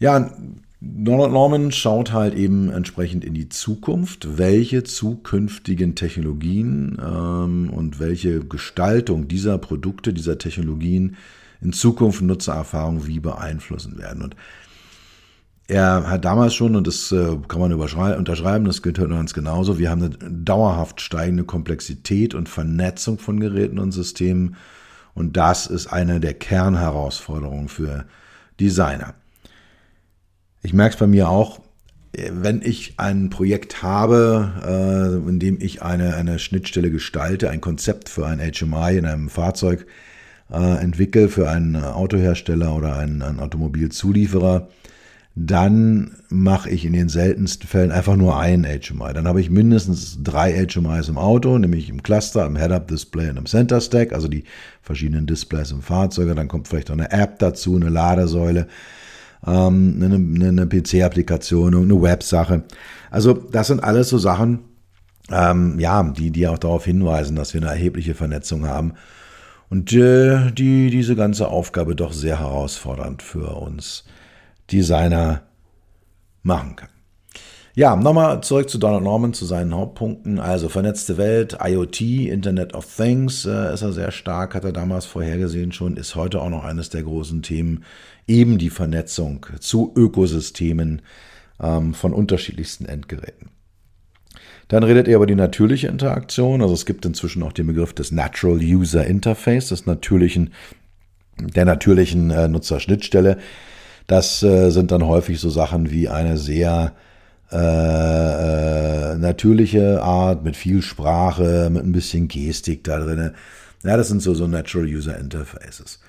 Ja, 0.00 0.30
Norman 0.80 1.72
schaut 1.72 2.12
halt 2.12 2.34
eben 2.34 2.70
entsprechend 2.70 3.24
in 3.24 3.34
die 3.34 3.48
Zukunft, 3.48 4.38
welche 4.38 4.84
zukünftigen 4.84 5.96
Technologien 5.96 6.98
ähm, 7.04 7.70
und 7.70 7.98
welche 7.98 8.40
Gestaltung 8.44 9.26
dieser 9.26 9.58
Produkte, 9.58 10.12
dieser 10.12 10.38
Technologien 10.38 11.16
in 11.60 11.72
Zukunft 11.72 12.22
Nutzererfahrung 12.22 13.08
wie 13.08 13.18
beeinflussen 13.18 13.98
werden. 13.98 14.22
Und 14.22 14.36
er 15.66 16.08
hat 16.08 16.24
damals 16.24 16.54
schon, 16.54 16.76
und 16.76 16.86
das 16.86 17.10
äh, 17.10 17.36
kann 17.48 17.60
man 17.60 17.72
unterschreiben, 17.72 18.64
das 18.64 18.80
gilt 18.80 19.00
heute 19.00 19.10
ganz 19.10 19.34
genauso, 19.34 19.78
wir 19.80 19.90
haben 19.90 20.02
eine 20.02 20.16
dauerhaft 20.30 21.00
steigende 21.00 21.42
Komplexität 21.42 22.34
und 22.34 22.48
Vernetzung 22.48 23.18
von 23.18 23.40
Geräten 23.40 23.80
und 23.80 23.90
Systemen. 23.90 24.54
Und 25.12 25.36
das 25.36 25.66
ist 25.66 25.88
eine 25.88 26.20
der 26.20 26.34
Kernherausforderungen 26.34 27.68
für 27.68 28.04
Designer. 28.60 29.14
Ich 30.62 30.72
merke 30.72 30.94
es 30.94 30.98
bei 30.98 31.06
mir 31.06 31.28
auch, 31.28 31.60
wenn 32.16 32.62
ich 32.62 32.94
ein 32.96 33.30
Projekt 33.30 33.82
habe, 33.82 35.20
äh, 35.24 35.28
in 35.28 35.38
dem 35.38 35.60
ich 35.60 35.82
eine, 35.82 36.14
eine 36.14 36.38
Schnittstelle 36.38 36.90
gestalte, 36.90 37.50
ein 37.50 37.60
Konzept 37.60 38.08
für 38.08 38.26
ein 38.26 38.40
HMI 38.40 38.96
in 38.96 39.06
einem 39.06 39.28
Fahrzeug 39.28 39.86
äh, 40.50 40.82
entwickle, 40.82 41.28
für 41.28 41.48
einen 41.48 41.76
Autohersteller 41.76 42.74
oder 42.74 42.96
einen, 42.96 43.22
einen 43.22 43.40
Automobilzulieferer, 43.40 44.68
dann 45.36 46.16
mache 46.30 46.70
ich 46.70 46.84
in 46.84 46.92
den 46.94 47.08
seltensten 47.08 47.68
Fällen 47.68 47.92
einfach 47.92 48.16
nur 48.16 48.40
ein 48.40 48.64
HMI. 48.64 49.12
Dann 49.14 49.28
habe 49.28 49.40
ich 49.40 49.50
mindestens 49.50 50.18
drei 50.24 50.66
HMIs 50.66 51.08
im 51.08 51.18
Auto, 51.18 51.56
nämlich 51.56 51.88
im 51.88 52.02
Cluster, 52.02 52.44
im 52.46 52.56
Head-Up-Display 52.56 53.30
und 53.30 53.36
im 53.36 53.46
Center-Stack, 53.46 54.12
also 54.12 54.26
die 54.26 54.44
verschiedenen 54.82 55.26
Displays 55.26 55.70
im 55.70 55.82
Fahrzeug. 55.82 56.34
Dann 56.34 56.48
kommt 56.48 56.66
vielleicht 56.66 56.88
noch 56.88 56.96
eine 56.96 57.12
App 57.12 57.38
dazu, 57.38 57.76
eine 57.76 57.90
Ladesäule 57.90 58.66
ähm, 59.46 60.00
eine, 60.02 60.48
eine 60.48 60.66
PC-Applikation, 60.66 61.74
eine 61.74 62.02
Web-Sache. 62.02 62.64
Also 63.10 63.34
das 63.34 63.68
sind 63.68 63.82
alles 63.82 64.08
so 64.08 64.18
Sachen, 64.18 64.60
ähm, 65.30 65.78
ja, 65.78 66.02
die, 66.02 66.30
die 66.30 66.46
auch 66.48 66.58
darauf 66.58 66.84
hinweisen, 66.84 67.36
dass 67.36 67.54
wir 67.54 67.60
eine 67.60 67.70
erhebliche 67.70 68.14
Vernetzung 68.14 68.66
haben 68.66 68.94
und 69.70 69.92
äh, 69.92 70.50
die 70.52 70.90
diese 70.90 71.16
ganze 71.16 71.48
Aufgabe 71.48 71.94
doch 71.94 72.12
sehr 72.12 72.40
herausfordernd 72.40 73.22
für 73.22 73.54
uns 73.56 74.04
Designer 74.70 75.42
machen 76.42 76.76
kann. 76.76 76.88
Ja, 77.74 77.94
nochmal 77.94 78.40
zurück 78.40 78.68
zu 78.68 78.78
Donald 78.78 79.04
Norman, 79.04 79.34
zu 79.34 79.44
seinen 79.44 79.72
Hauptpunkten. 79.72 80.40
Also 80.40 80.68
vernetzte 80.68 81.16
Welt, 81.16 81.58
IoT, 81.62 82.00
Internet 82.00 82.74
of 82.74 82.84
Things 82.92 83.46
äh, 83.46 83.72
ist 83.72 83.82
er 83.82 83.92
sehr 83.92 84.10
stark, 84.10 84.56
hat 84.56 84.64
er 84.64 84.72
damals 84.72 85.06
vorhergesehen 85.06 85.70
schon, 85.70 85.96
ist 85.96 86.16
heute 86.16 86.40
auch 86.42 86.50
noch 86.50 86.64
eines 86.64 86.90
der 86.90 87.04
großen 87.04 87.42
Themen. 87.42 87.84
Eben 88.28 88.58
die 88.58 88.70
Vernetzung 88.70 89.46
zu 89.58 89.92
Ökosystemen 89.96 91.02
ähm, 91.60 91.94
von 91.94 92.12
unterschiedlichsten 92.12 92.86
Endgeräten. 92.86 93.50
Dann 94.68 94.82
redet 94.82 95.08
er 95.08 95.16
über 95.16 95.26
die 95.26 95.34
natürliche 95.34 95.88
Interaktion. 95.88 96.62
Also 96.62 96.74
es 96.74 96.86
gibt 96.86 97.04
inzwischen 97.06 97.42
auch 97.42 97.52
den 97.52 97.66
Begriff 97.66 97.94
des 97.94 98.12
Natural 98.12 98.58
User 98.58 99.04
Interface, 99.06 99.68
des 99.70 99.86
natürlichen, 99.86 100.52
der 101.40 101.64
natürlichen 101.64 102.30
äh, 102.30 102.48
Nutzerschnittstelle. 102.48 103.38
Das 104.06 104.42
äh, 104.42 104.70
sind 104.70 104.90
dann 104.90 105.06
häufig 105.06 105.40
so 105.40 105.50
Sachen 105.50 105.90
wie 105.90 106.08
eine 106.08 106.36
sehr 106.36 106.92
äh, 107.50 109.12
äh, 109.12 109.16
natürliche 109.16 110.02
Art, 110.02 110.44
mit 110.44 110.54
viel 110.54 110.82
Sprache, 110.82 111.70
mit 111.70 111.82
ein 111.82 111.92
bisschen 111.92 112.28
Gestik 112.28 112.84
da 112.84 112.98
drin. 112.98 113.32
Ja, 113.84 113.96
das 113.96 114.08
sind 114.08 114.20
so, 114.20 114.34
so 114.34 114.46
Natural 114.46 114.86
User 114.86 115.18
Interfaces. 115.18 116.00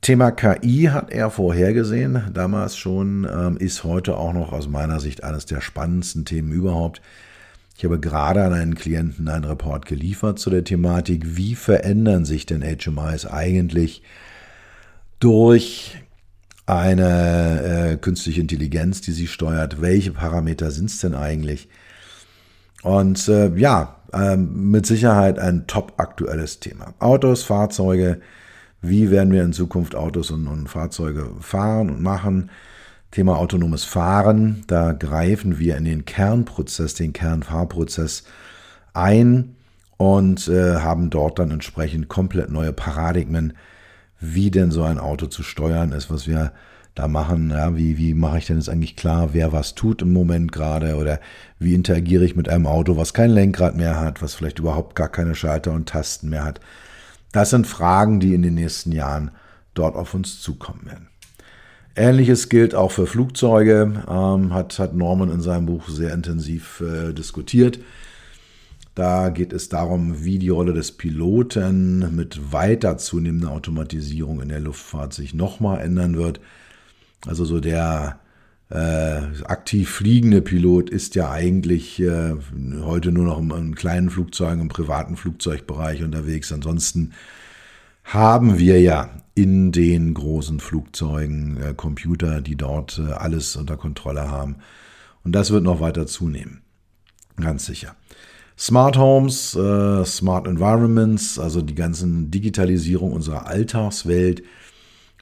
Thema 0.00 0.30
KI 0.30 0.90
hat 0.92 1.10
er 1.10 1.30
vorhergesehen, 1.30 2.30
damals 2.32 2.76
schon, 2.76 3.28
ähm, 3.30 3.56
ist 3.56 3.84
heute 3.84 4.16
auch 4.16 4.32
noch 4.32 4.52
aus 4.52 4.68
meiner 4.68 5.00
Sicht 5.00 5.24
eines 5.24 5.44
der 5.46 5.60
spannendsten 5.60 6.24
Themen 6.24 6.52
überhaupt. 6.52 7.02
Ich 7.76 7.84
habe 7.84 8.00
gerade 8.00 8.42
an 8.42 8.52
einen 8.52 8.74
Klienten 8.74 9.28
einen 9.28 9.44
Report 9.44 9.86
geliefert 9.86 10.38
zu 10.38 10.50
der 10.50 10.64
Thematik, 10.64 11.36
wie 11.36 11.54
verändern 11.54 12.24
sich 12.24 12.46
denn 12.46 12.62
HMIs 12.62 13.26
eigentlich 13.26 14.02
durch 15.20 15.96
eine 16.66 17.92
äh, 17.92 17.96
künstliche 17.96 18.40
Intelligenz, 18.40 19.00
die 19.00 19.12
sie 19.12 19.26
steuert. 19.26 19.80
Welche 19.80 20.12
Parameter 20.12 20.70
sind 20.70 20.90
es 20.90 20.98
denn 20.98 21.14
eigentlich? 21.14 21.68
Und 22.82 23.28
äh, 23.28 23.54
ja, 23.56 23.96
äh, 24.12 24.36
mit 24.36 24.86
Sicherheit 24.86 25.38
ein 25.38 25.66
top 25.66 25.94
aktuelles 25.98 26.60
Thema. 26.60 26.94
Autos, 26.98 27.42
Fahrzeuge, 27.42 28.20
wie 28.80 29.10
werden 29.10 29.32
wir 29.32 29.42
in 29.42 29.52
Zukunft 29.52 29.94
Autos 29.94 30.30
und, 30.30 30.46
und 30.46 30.68
Fahrzeuge 30.68 31.30
fahren 31.40 31.90
und 31.90 32.02
machen? 32.02 32.50
Thema 33.10 33.38
autonomes 33.38 33.84
Fahren, 33.84 34.64
da 34.66 34.92
greifen 34.92 35.58
wir 35.58 35.76
in 35.76 35.84
den 35.84 36.04
Kernprozess, 36.04 36.94
den 36.94 37.14
Kernfahrprozess 37.14 38.24
ein 38.92 39.56
und 39.96 40.46
äh, 40.48 40.76
haben 40.76 41.08
dort 41.08 41.38
dann 41.38 41.50
entsprechend 41.50 42.08
komplett 42.08 42.50
neue 42.50 42.72
Paradigmen, 42.72 43.54
wie 44.20 44.50
denn 44.50 44.70
so 44.70 44.82
ein 44.82 44.98
Auto 44.98 45.26
zu 45.26 45.42
steuern 45.42 45.92
ist, 45.92 46.10
was 46.10 46.26
wir 46.26 46.52
da 46.94 47.08
machen. 47.08 47.50
Ja, 47.50 47.76
wie, 47.76 47.96
wie 47.96 48.12
mache 48.12 48.38
ich 48.38 48.46
denn 48.46 48.56
jetzt 48.56 48.68
eigentlich 48.68 48.96
klar, 48.96 49.30
wer 49.32 49.52
was 49.52 49.74
tut 49.74 50.02
im 50.02 50.12
Moment 50.12 50.52
gerade 50.52 50.96
oder 50.96 51.18
wie 51.58 51.74
interagiere 51.74 52.24
ich 52.24 52.36
mit 52.36 52.48
einem 52.48 52.66
Auto, 52.66 52.96
was 52.96 53.14
kein 53.14 53.30
Lenkrad 53.30 53.76
mehr 53.76 53.98
hat, 53.98 54.20
was 54.20 54.34
vielleicht 54.34 54.58
überhaupt 54.58 54.96
gar 54.96 55.08
keine 55.08 55.34
Schalter 55.34 55.72
und 55.72 55.88
Tasten 55.88 56.28
mehr 56.28 56.44
hat. 56.44 56.60
Das 57.32 57.50
sind 57.50 57.66
Fragen, 57.66 58.20
die 58.20 58.34
in 58.34 58.42
den 58.42 58.54
nächsten 58.54 58.92
Jahren 58.92 59.30
dort 59.74 59.96
auf 59.96 60.14
uns 60.14 60.40
zukommen 60.40 60.86
werden. 60.86 61.08
Ähnliches 61.94 62.48
gilt 62.48 62.74
auch 62.74 62.92
für 62.92 63.06
Flugzeuge, 63.06 64.04
ähm, 64.08 64.54
hat, 64.54 64.78
hat 64.78 64.94
Norman 64.94 65.30
in 65.30 65.40
seinem 65.40 65.66
Buch 65.66 65.88
sehr 65.88 66.14
intensiv 66.14 66.80
äh, 66.80 67.12
diskutiert. 67.12 67.80
Da 68.94 69.28
geht 69.30 69.52
es 69.52 69.68
darum, 69.68 70.24
wie 70.24 70.38
die 70.38 70.48
Rolle 70.48 70.72
des 70.72 70.92
Piloten 70.92 72.14
mit 72.14 72.52
weiter 72.52 72.98
zunehmender 72.98 73.50
Automatisierung 73.50 74.40
in 74.40 74.48
der 74.48 74.60
Luftfahrt 74.60 75.12
sich 75.12 75.34
nochmal 75.34 75.80
ändern 75.80 76.16
wird. 76.16 76.40
Also 77.26 77.44
so 77.44 77.60
der 77.60 78.20
äh, 78.70 79.20
aktiv 79.44 79.88
fliegende 79.88 80.42
Pilot 80.42 80.90
ist 80.90 81.14
ja 81.14 81.30
eigentlich 81.30 82.00
äh, 82.00 82.34
heute 82.82 83.12
nur 83.12 83.24
noch 83.24 83.38
im, 83.38 83.50
in 83.50 83.74
kleinen 83.74 84.10
Flugzeugen, 84.10 84.60
im 84.60 84.68
privaten 84.68 85.16
Flugzeugbereich 85.16 86.02
unterwegs. 86.02 86.52
Ansonsten 86.52 87.12
haben 88.04 88.58
wir 88.58 88.80
ja 88.80 89.10
in 89.34 89.72
den 89.72 90.14
großen 90.14 90.60
Flugzeugen 90.60 91.56
äh, 91.62 91.74
Computer, 91.74 92.40
die 92.40 92.56
dort 92.56 92.98
äh, 92.98 93.12
alles 93.12 93.56
unter 93.56 93.76
Kontrolle 93.76 94.30
haben. 94.30 94.56
Und 95.24 95.32
das 95.32 95.50
wird 95.50 95.62
noch 95.62 95.80
weiter 95.80 96.06
zunehmen. 96.06 96.62
Ganz 97.36 97.66
sicher. 97.66 97.94
Smart 98.58 98.98
Homes, 98.98 99.54
äh, 99.54 100.04
Smart 100.04 100.46
Environments, 100.46 101.38
also 101.38 101.62
die 101.62 101.76
ganzen 101.76 102.30
Digitalisierung 102.30 103.12
unserer 103.12 103.46
Alltagswelt, 103.46 104.42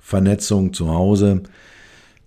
Vernetzung 0.00 0.72
zu 0.72 0.88
Hause. 0.88 1.42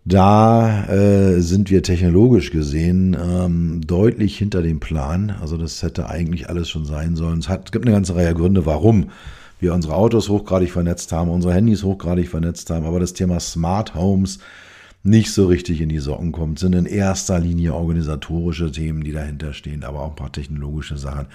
Da 0.05 0.85
äh, 0.87 1.41
sind 1.41 1.69
wir 1.69 1.83
technologisch 1.83 2.51
gesehen 2.51 3.15
ähm, 3.21 3.81
deutlich 3.85 4.37
hinter 4.37 4.61
dem 4.61 4.79
Plan. 4.79 5.35
Also 5.41 5.57
das 5.57 5.83
hätte 5.83 6.09
eigentlich 6.09 6.49
alles 6.49 6.69
schon 6.69 6.85
sein 6.85 7.15
sollen. 7.15 7.39
Es, 7.39 7.49
hat, 7.49 7.65
es 7.65 7.71
gibt 7.71 7.85
eine 7.85 7.93
ganze 7.93 8.15
Reihe 8.15 8.33
Gründe, 8.33 8.65
warum 8.65 9.11
wir 9.59 9.73
unsere 9.73 9.95
Autos 9.95 10.29
hochgradig 10.29 10.71
vernetzt 10.71 11.11
haben, 11.11 11.29
unsere 11.29 11.53
Handys 11.53 11.83
hochgradig 11.83 12.29
vernetzt 12.29 12.69
haben. 12.69 12.85
Aber 12.85 12.99
das 12.99 13.13
Thema 13.13 13.39
Smart 13.39 13.93
Homes 13.93 14.39
nicht 15.03 15.31
so 15.31 15.47
richtig 15.47 15.81
in 15.81 15.89
die 15.89 15.99
Socken 15.99 16.31
kommt, 16.31 16.59
sind 16.59 16.73
in 16.73 16.85
erster 16.85 17.39
Linie 17.39 17.73
organisatorische 17.73 18.71
Themen, 18.71 19.03
die 19.03 19.11
dahinter 19.11 19.53
stehen, 19.53 19.83
aber 19.83 20.01
auch 20.01 20.09
ein 20.09 20.15
paar 20.15 20.31
technologische 20.31 20.97
Sachen. 20.97 21.27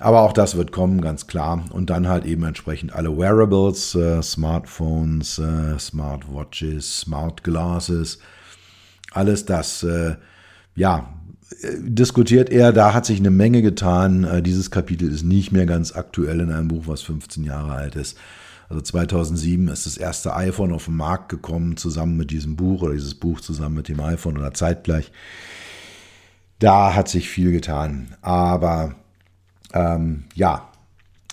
Aber 0.00 0.22
auch 0.22 0.32
das 0.32 0.56
wird 0.56 0.70
kommen, 0.70 1.00
ganz 1.00 1.26
klar. 1.26 1.64
Und 1.70 1.90
dann 1.90 2.06
halt 2.06 2.24
eben 2.24 2.44
entsprechend 2.44 2.92
alle 2.92 3.16
Wearables, 3.18 3.94
äh, 3.96 4.22
Smartphones, 4.22 5.38
äh, 5.38 5.78
Smartwatches, 5.78 7.00
Smart 7.00 7.42
Glasses, 7.42 8.20
alles 9.10 9.44
das, 9.44 9.82
äh, 9.82 10.14
ja, 10.76 11.14
äh, 11.62 11.72
diskutiert 11.80 12.48
er, 12.50 12.72
da 12.72 12.94
hat 12.94 13.06
sich 13.06 13.18
eine 13.18 13.30
Menge 13.30 13.60
getan. 13.60 14.22
Äh, 14.22 14.42
dieses 14.42 14.70
Kapitel 14.70 15.10
ist 15.10 15.24
nicht 15.24 15.50
mehr 15.50 15.66
ganz 15.66 15.94
aktuell 15.96 16.40
in 16.40 16.52
einem 16.52 16.68
Buch, 16.68 16.84
was 16.86 17.02
15 17.02 17.42
Jahre 17.42 17.72
alt 17.72 17.96
ist. 17.96 18.16
Also 18.68 18.82
2007 18.82 19.66
ist 19.68 19.86
das 19.86 19.96
erste 19.96 20.36
iPhone 20.36 20.72
auf 20.72 20.84
den 20.84 20.96
Markt 20.96 21.30
gekommen, 21.30 21.76
zusammen 21.76 22.16
mit 22.16 22.30
diesem 22.30 22.54
Buch 22.54 22.82
oder 22.82 22.92
dieses 22.92 23.14
Buch 23.14 23.40
zusammen 23.40 23.74
mit 23.74 23.88
dem 23.88 24.00
iPhone 24.00 24.38
oder 24.38 24.54
zeitgleich. 24.54 25.10
Da 26.60 26.94
hat 26.94 27.08
sich 27.08 27.28
viel 27.28 27.50
getan. 27.50 28.14
Aber 28.20 28.94
ähm, 29.74 30.24
ja, 30.34 30.68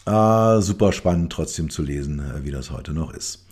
äh, 0.05 0.61
super 0.61 0.91
spannend 0.91 1.31
trotzdem 1.31 1.69
zu 1.69 1.83
lesen, 1.83 2.19
äh, 2.19 2.45
wie 2.45 2.51
das 2.51 2.71
heute 2.71 2.93
noch 2.93 3.13
ist. 3.13 3.45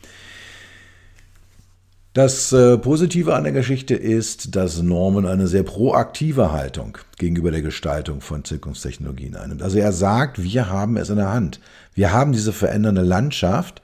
Das 2.13 2.53
äh, 2.53 2.77
Positive 2.77 3.33
an 3.33 3.43
der 3.43 3.53
Geschichte 3.53 3.95
ist, 3.95 4.55
dass 4.55 4.83
Norman 4.83 5.25
eine 5.25 5.47
sehr 5.47 5.63
proaktive 5.63 6.51
Haltung 6.51 6.99
gegenüber 7.17 7.49
der 7.49 7.63
Gestaltung 7.63 8.21
von 8.21 8.43
Zukunftstechnologien 8.43 9.35
einnimmt. 9.35 9.63
Also 9.63 9.79
er 9.79 9.91
sagt, 9.91 10.43
wir 10.43 10.69
haben 10.69 10.95
es 10.97 11.09
in 11.09 11.15
der 11.15 11.33
Hand. 11.33 11.59
Wir 11.95 12.13
haben 12.13 12.31
diese 12.31 12.53
verändernde 12.53 13.01
Landschaft 13.01 13.81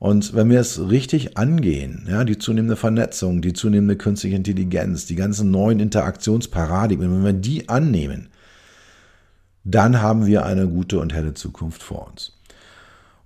und 0.00 0.34
wenn 0.34 0.50
wir 0.50 0.58
es 0.58 0.80
richtig 0.90 1.36
angehen, 1.36 2.08
ja, 2.10 2.24
die 2.24 2.38
zunehmende 2.38 2.74
Vernetzung, 2.74 3.42
die 3.42 3.52
zunehmende 3.52 3.96
künstliche 3.96 4.34
Intelligenz, 4.34 5.04
die 5.04 5.14
ganzen 5.14 5.52
neuen 5.52 5.78
Interaktionsparadigmen, 5.78 7.12
wenn 7.12 7.24
wir 7.24 7.40
die 7.40 7.68
annehmen, 7.68 8.29
dann 9.74 10.02
haben 10.02 10.26
wir 10.26 10.44
eine 10.44 10.68
gute 10.68 10.98
und 10.98 11.12
helle 11.12 11.34
Zukunft 11.34 11.82
vor 11.82 12.08
uns. 12.08 12.32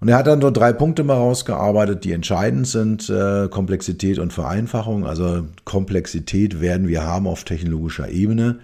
Und 0.00 0.08
er 0.08 0.18
hat 0.18 0.26
dann 0.26 0.42
so 0.42 0.50
drei 0.50 0.72
Punkte 0.72 1.02
mal 1.02 1.14
rausgearbeitet, 1.14 2.04
die 2.04 2.12
entscheidend 2.12 2.66
sind. 2.66 3.08
Äh, 3.08 3.48
Komplexität 3.48 4.18
und 4.18 4.32
Vereinfachung. 4.32 5.06
Also 5.06 5.46
Komplexität 5.64 6.60
werden 6.60 6.88
wir 6.88 7.04
haben 7.04 7.26
auf 7.26 7.44
technologischer 7.44 8.10
Ebene. 8.10 8.58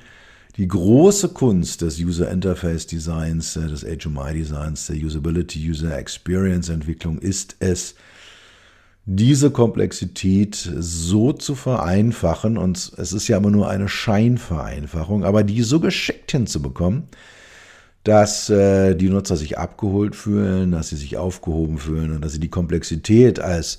Die 0.57 0.69
große 0.69 1.31
Kunst 1.31 1.81
des 1.81 1.99
User 1.99 2.31
Interface 2.31 2.87
Designs, 2.87 3.57
äh, 3.57 3.69
des 3.69 3.85
HMI 3.85 4.35
Designs, 4.35 4.87
der 4.87 4.97
Usability 4.97 5.71
User 5.71 5.97
Experience 5.97 6.69
Entwicklung 6.69 7.19
ist 7.19 7.57
es, 7.61 7.95
diese 9.07 9.51
Komplexität 9.51 10.57
so 10.79 11.33
zu 11.33 11.55
vereinfachen, 11.55 12.59
und 12.59 12.93
es 12.97 13.13
ist 13.13 13.29
ja 13.29 13.39
immer 13.39 13.51
nur 13.51 13.69
eine 13.69 13.89
Scheinvereinfachung, 13.89 15.25
aber 15.25 15.43
die 15.43 15.63
so 15.63 15.81
geschickt 15.81 16.33
hinzubekommen, 16.33 17.05
dass 18.05 18.49
äh, 18.49 18.95
die 18.95 19.11
Nutzer 19.11 19.37
sich 19.37 19.59
abgeholt 19.59 20.17
fühlen, 20.17 20.73
dass 20.73 20.89
sie 20.89 20.97
sich 20.97 21.17
aufgehoben 21.17 21.79
fühlen 21.79 22.13
und 22.13 22.25
dass 22.25 22.33
sie 22.33 22.41
die 22.41 22.49
Komplexität 22.49 23.41
als 23.41 23.79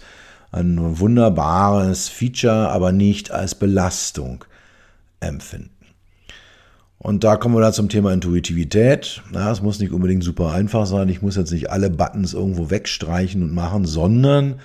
ein 0.52 1.00
wunderbares 1.00 2.10
Feature, 2.10 2.70
aber 2.70 2.92
nicht 2.92 3.32
als 3.32 3.56
Belastung 3.56 4.46
empfinden. 5.20 5.70
Und 6.98 7.24
da 7.24 7.36
kommen 7.36 7.56
wir 7.56 7.62
dann 7.62 7.74
zum 7.74 7.90
Thema 7.90 8.14
Intuitivität. 8.14 9.24
Ja, 9.34 9.52
es 9.52 9.62
muss 9.62 9.80
nicht 9.80 9.92
unbedingt 9.92 10.24
super 10.24 10.52
einfach 10.52 10.86
sein. 10.86 11.10
Ich 11.10 11.24
muss 11.24 11.36
jetzt 11.36 11.52
nicht 11.52 11.72
alle 11.72 11.90
Buttons 11.90 12.34
irgendwo 12.34 12.70
wegstreichen 12.70 13.42
und 13.42 13.54
machen, 13.56 13.86
sondern 13.86 14.60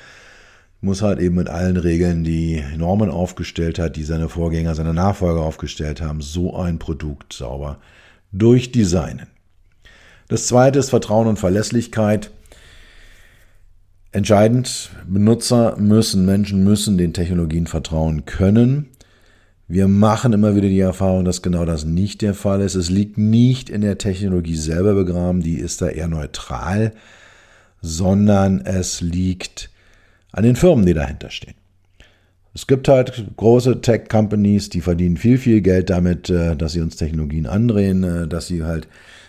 muss 0.82 1.00
halt 1.00 1.18
eben 1.18 1.36
mit 1.36 1.48
allen 1.48 1.78
Regeln, 1.78 2.24
die 2.24 2.62
Norman 2.76 3.10
aufgestellt 3.10 3.78
hat, 3.78 3.96
die 3.96 4.04
seine 4.04 4.28
Vorgänger, 4.28 4.74
seine 4.74 4.92
Nachfolger 4.92 5.40
aufgestellt 5.40 6.02
haben, 6.02 6.20
so 6.20 6.54
ein 6.56 6.78
Produkt 6.78 7.32
sauber 7.32 7.78
durchdesignen. 8.32 9.28
Das 10.28 10.46
zweite 10.46 10.78
ist 10.78 10.90
Vertrauen 10.90 11.28
und 11.28 11.38
Verlässlichkeit. 11.38 12.30
Entscheidend, 14.12 14.90
Benutzer 15.06 15.76
müssen, 15.76 16.24
Menschen 16.24 16.64
müssen 16.64 16.98
den 16.98 17.12
Technologien 17.12 17.66
vertrauen 17.66 18.24
können. 18.24 18.88
Wir 19.68 19.88
machen 19.88 20.32
immer 20.32 20.54
wieder 20.54 20.68
die 20.68 20.80
Erfahrung, 20.80 21.24
dass 21.24 21.42
genau 21.42 21.64
das 21.64 21.84
nicht 21.84 22.22
der 22.22 22.34
Fall 22.34 22.60
ist. 22.60 22.76
Es 22.76 22.88
liegt 22.88 23.18
nicht 23.18 23.68
in 23.68 23.80
der 23.80 23.98
Technologie 23.98 24.56
selber 24.56 24.94
begraben, 24.94 25.42
die 25.42 25.58
ist 25.58 25.82
da 25.82 25.88
eher 25.88 26.08
neutral, 26.08 26.92
sondern 27.82 28.60
es 28.60 29.00
liegt 29.00 29.70
an 30.32 30.44
den 30.44 30.56
Firmen, 30.56 30.86
die 30.86 30.94
dahinter 30.94 31.30
stehen. 31.30 31.54
Es 32.54 32.66
gibt 32.66 32.88
halt 32.88 33.26
große 33.36 33.80
Tech-Companies, 33.80 34.70
die 34.70 34.80
verdienen 34.80 35.18
viel, 35.18 35.36
viel 35.36 35.60
Geld 35.60 35.90
damit, 35.90 36.30
äh, 36.30 36.56
dass 36.56 36.72
sie 36.72 36.80
uns 36.80 36.96
Technologien 36.96 37.46
andrehen, 37.46 38.02
äh, 38.02 38.28
dass 38.28 38.46
sie 38.46 38.64
halt 38.64 38.88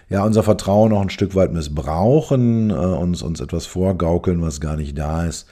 ja, 0.09 0.23
unser 0.23 0.43
Vertrauen 0.43 0.93
auch 0.93 1.01
ein 1.01 1.09
Stück 1.09 1.35
weit 1.35 1.51
missbrauchen, 1.51 2.69
äh, 2.69 2.73
uns, 2.73 3.21
uns 3.21 3.41
etwas 3.41 3.65
vorgaukeln, 3.65 4.41
was 4.41 4.61
gar 4.61 4.77
nicht 4.77 4.97
da 4.97 5.25
ist 5.25 5.47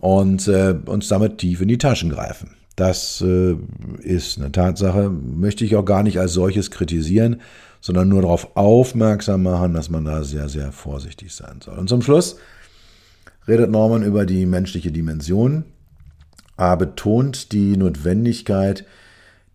und 0.00 0.48
äh, 0.48 0.74
uns 0.86 1.08
damit 1.08 1.38
tief 1.38 1.60
in 1.60 1.68
die 1.68 1.78
Taschen 1.78 2.10
greifen. 2.10 2.56
Das 2.76 3.20
äh, 3.20 3.56
ist 4.02 4.38
eine 4.38 4.52
Tatsache, 4.52 5.10
möchte 5.10 5.64
ich 5.64 5.76
auch 5.76 5.84
gar 5.84 6.02
nicht 6.02 6.20
als 6.20 6.32
solches 6.32 6.70
kritisieren, 6.70 7.40
sondern 7.80 8.08
nur 8.08 8.22
darauf 8.22 8.56
aufmerksam 8.56 9.42
machen, 9.42 9.74
dass 9.74 9.90
man 9.90 10.04
da 10.04 10.22
sehr, 10.24 10.48
sehr 10.48 10.72
vorsichtig 10.72 11.34
sein 11.34 11.60
soll. 11.60 11.78
Und 11.78 11.88
zum 11.88 12.02
Schluss 12.02 12.36
redet 13.46 13.70
Norman 13.70 14.02
über 14.02 14.26
die 14.26 14.46
menschliche 14.46 14.92
Dimension, 14.92 15.64
er 16.56 16.76
betont 16.76 17.52
die 17.52 17.76
Notwendigkeit, 17.76 18.84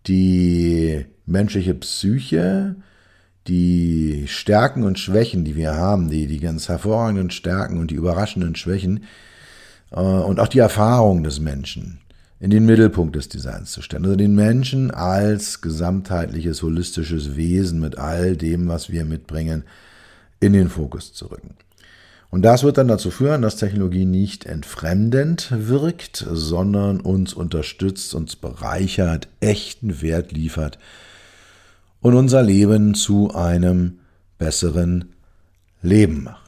die 0.06 1.04
menschliche 1.26 1.74
Psyche, 1.74 2.76
die 3.46 3.93
Stärken 4.28 4.82
und 4.82 4.98
Schwächen, 4.98 5.44
die 5.44 5.56
wir 5.56 5.74
haben, 5.76 6.10
die, 6.10 6.26
die 6.26 6.40
ganz 6.40 6.68
hervorragenden 6.68 7.30
Stärken 7.30 7.78
und 7.78 7.90
die 7.90 7.94
überraschenden 7.94 8.56
Schwächen 8.56 9.04
äh, 9.90 10.00
und 10.00 10.40
auch 10.40 10.48
die 10.48 10.58
Erfahrung 10.58 11.22
des 11.22 11.40
Menschen 11.40 12.00
in 12.40 12.50
den 12.50 12.66
Mittelpunkt 12.66 13.16
des 13.16 13.28
Designs 13.28 13.72
zu 13.72 13.80
stellen. 13.80 14.04
Also 14.04 14.16
den 14.16 14.34
Menschen 14.34 14.90
als 14.90 15.60
gesamtheitliches, 15.60 16.62
holistisches 16.62 17.36
Wesen 17.36 17.80
mit 17.80 17.96
all 17.98 18.36
dem, 18.36 18.68
was 18.68 18.90
wir 18.90 19.04
mitbringen, 19.04 19.64
in 20.40 20.52
den 20.52 20.68
Fokus 20.68 21.12
zu 21.14 21.26
rücken. 21.26 21.54
Und 22.30 22.42
das 22.42 22.64
wird 22.64 22.78
dann 22.78 22.88
dazu 22.88 23.12
führen, 23.12 23.42
dass 23.42 23.56
Technologie 23.56 24.04
nicht 24.04 24.44
entfremdend 24.44 25.52
wirkt, 25.56 26.26
sondern 26.28 27.00
uns 27.00 27.32
unterstützt, 27.32 28.12
uns 28.14 28.34
bereichert, 28.34 29.28
echten 29.40 30.02
Wert 30.02 30.32
liefert 30.32 30.78
und 32.00 32.14
unser 32.14 32.42
Leben 32.42 32.94
zu 32.94 33.32
einem 33.34 34.00
besseren 34.38 35.14
Leben 35.82 36.24
macht. 36.24 36.44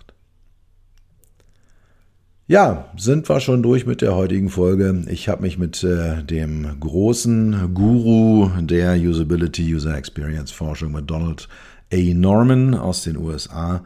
Ja, 2.49 2.92
sind 2.96 3.29
wir 3.29 3.40
schon 3.40 3.62
durch 3.62 3.87
mit 3.87 4.03
der 4.03 4.14
heutigen 4.14 4.51
Folge. 4.51 5.03
Ich 5.09 5.29
habe 5.29 5.42
mich 5.42 5.59
mit 5.59 5.83
äh, 5.83 6.22
dem 6.22 6.79
großen 6.79 7.75
Guru 7.75 8.49
der 8.61 8.94
Usability 8.94 9.75
User 9.75 9.96
Experience 9.96 10.53
Forschung 10.53 10.92
mit 10.92 11.11
Donald 11.11 11.49
A. 11.92 11.96
Norman 11.96 12.75
aus 12.75 13.03
den 13.03 13.16
USA 13.16 13.83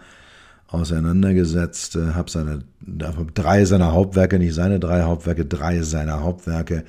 auseinandergesetzt, 0.69 1.97
äh, 1.97 2.13
habe 2.13 2.31
seine 2.31 2.65
drei 2.83 3.65
seiner 3.65 3.93
Hauptwerke, 3.93 4.39
nicht 4.39 4.55
seine 4.55 4.79
drei 4.79 5.03
Hauptwerke, 5.03 5.47
drei 5.47 5.81
seiner 5.81 6.23
Hauptwerke 6.23 6.85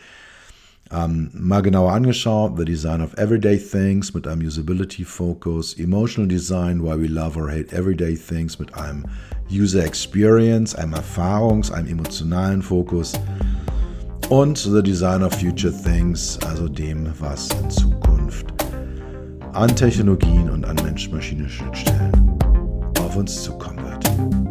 ähm, 0.94 1.30
mal 1.34 1.62
genauer 1.62 1.94
angeschaut. 1.94 2.58
The 2.58 2.66
Design 2.66 3.02
of 3.02 3.14
Everyday 3.18 3.58
Things 3.58 4.14
mit 4.14 4.28
einem 4.28 4.46
Usability 4.46 5.04
Focus, 5.04 5.78
Emotional 5.78 6.28
Design, 6.28 6.84
Why 6.84 7.00
We 7.00 7.08
Love 7.08 7.40
or 7.40 7.50
Hate 7.50 7.72
Everyday 7.76 8.16
Things 8.16 8.60
mit 8.60 8.74
einem 8.76 9.06
User 9.52 9.84
Experience, 9.86 10.76
einem 10.76 10.94
Erfahrungs-, 10.94 11.72
einem 11.72 11.88
emotionalen 11.88 12.62
Fokus 12.62 13.14
und 14.30 14.58
The 14.58 14.82
Design 14.82 15.24
of 15.24 15.34
Future 15.34 15.74
Things, 15.74 16.40
also 16.48 16.68
dem, 16.68 17.10
was 17.20 17.50
in 17.62 17.70
Zukunft 17.70 18.48
an 19.54 19.76
Technologien 19.76 20.50
und 20.50 20.66
an 20.66 20.78
Mensch-Maschine-Schnittstellen 20.84 22.40
auf 23.00 23.18
uns 23.18 23.44
zukommen 23.44 23.84
wird. 23.84 24.51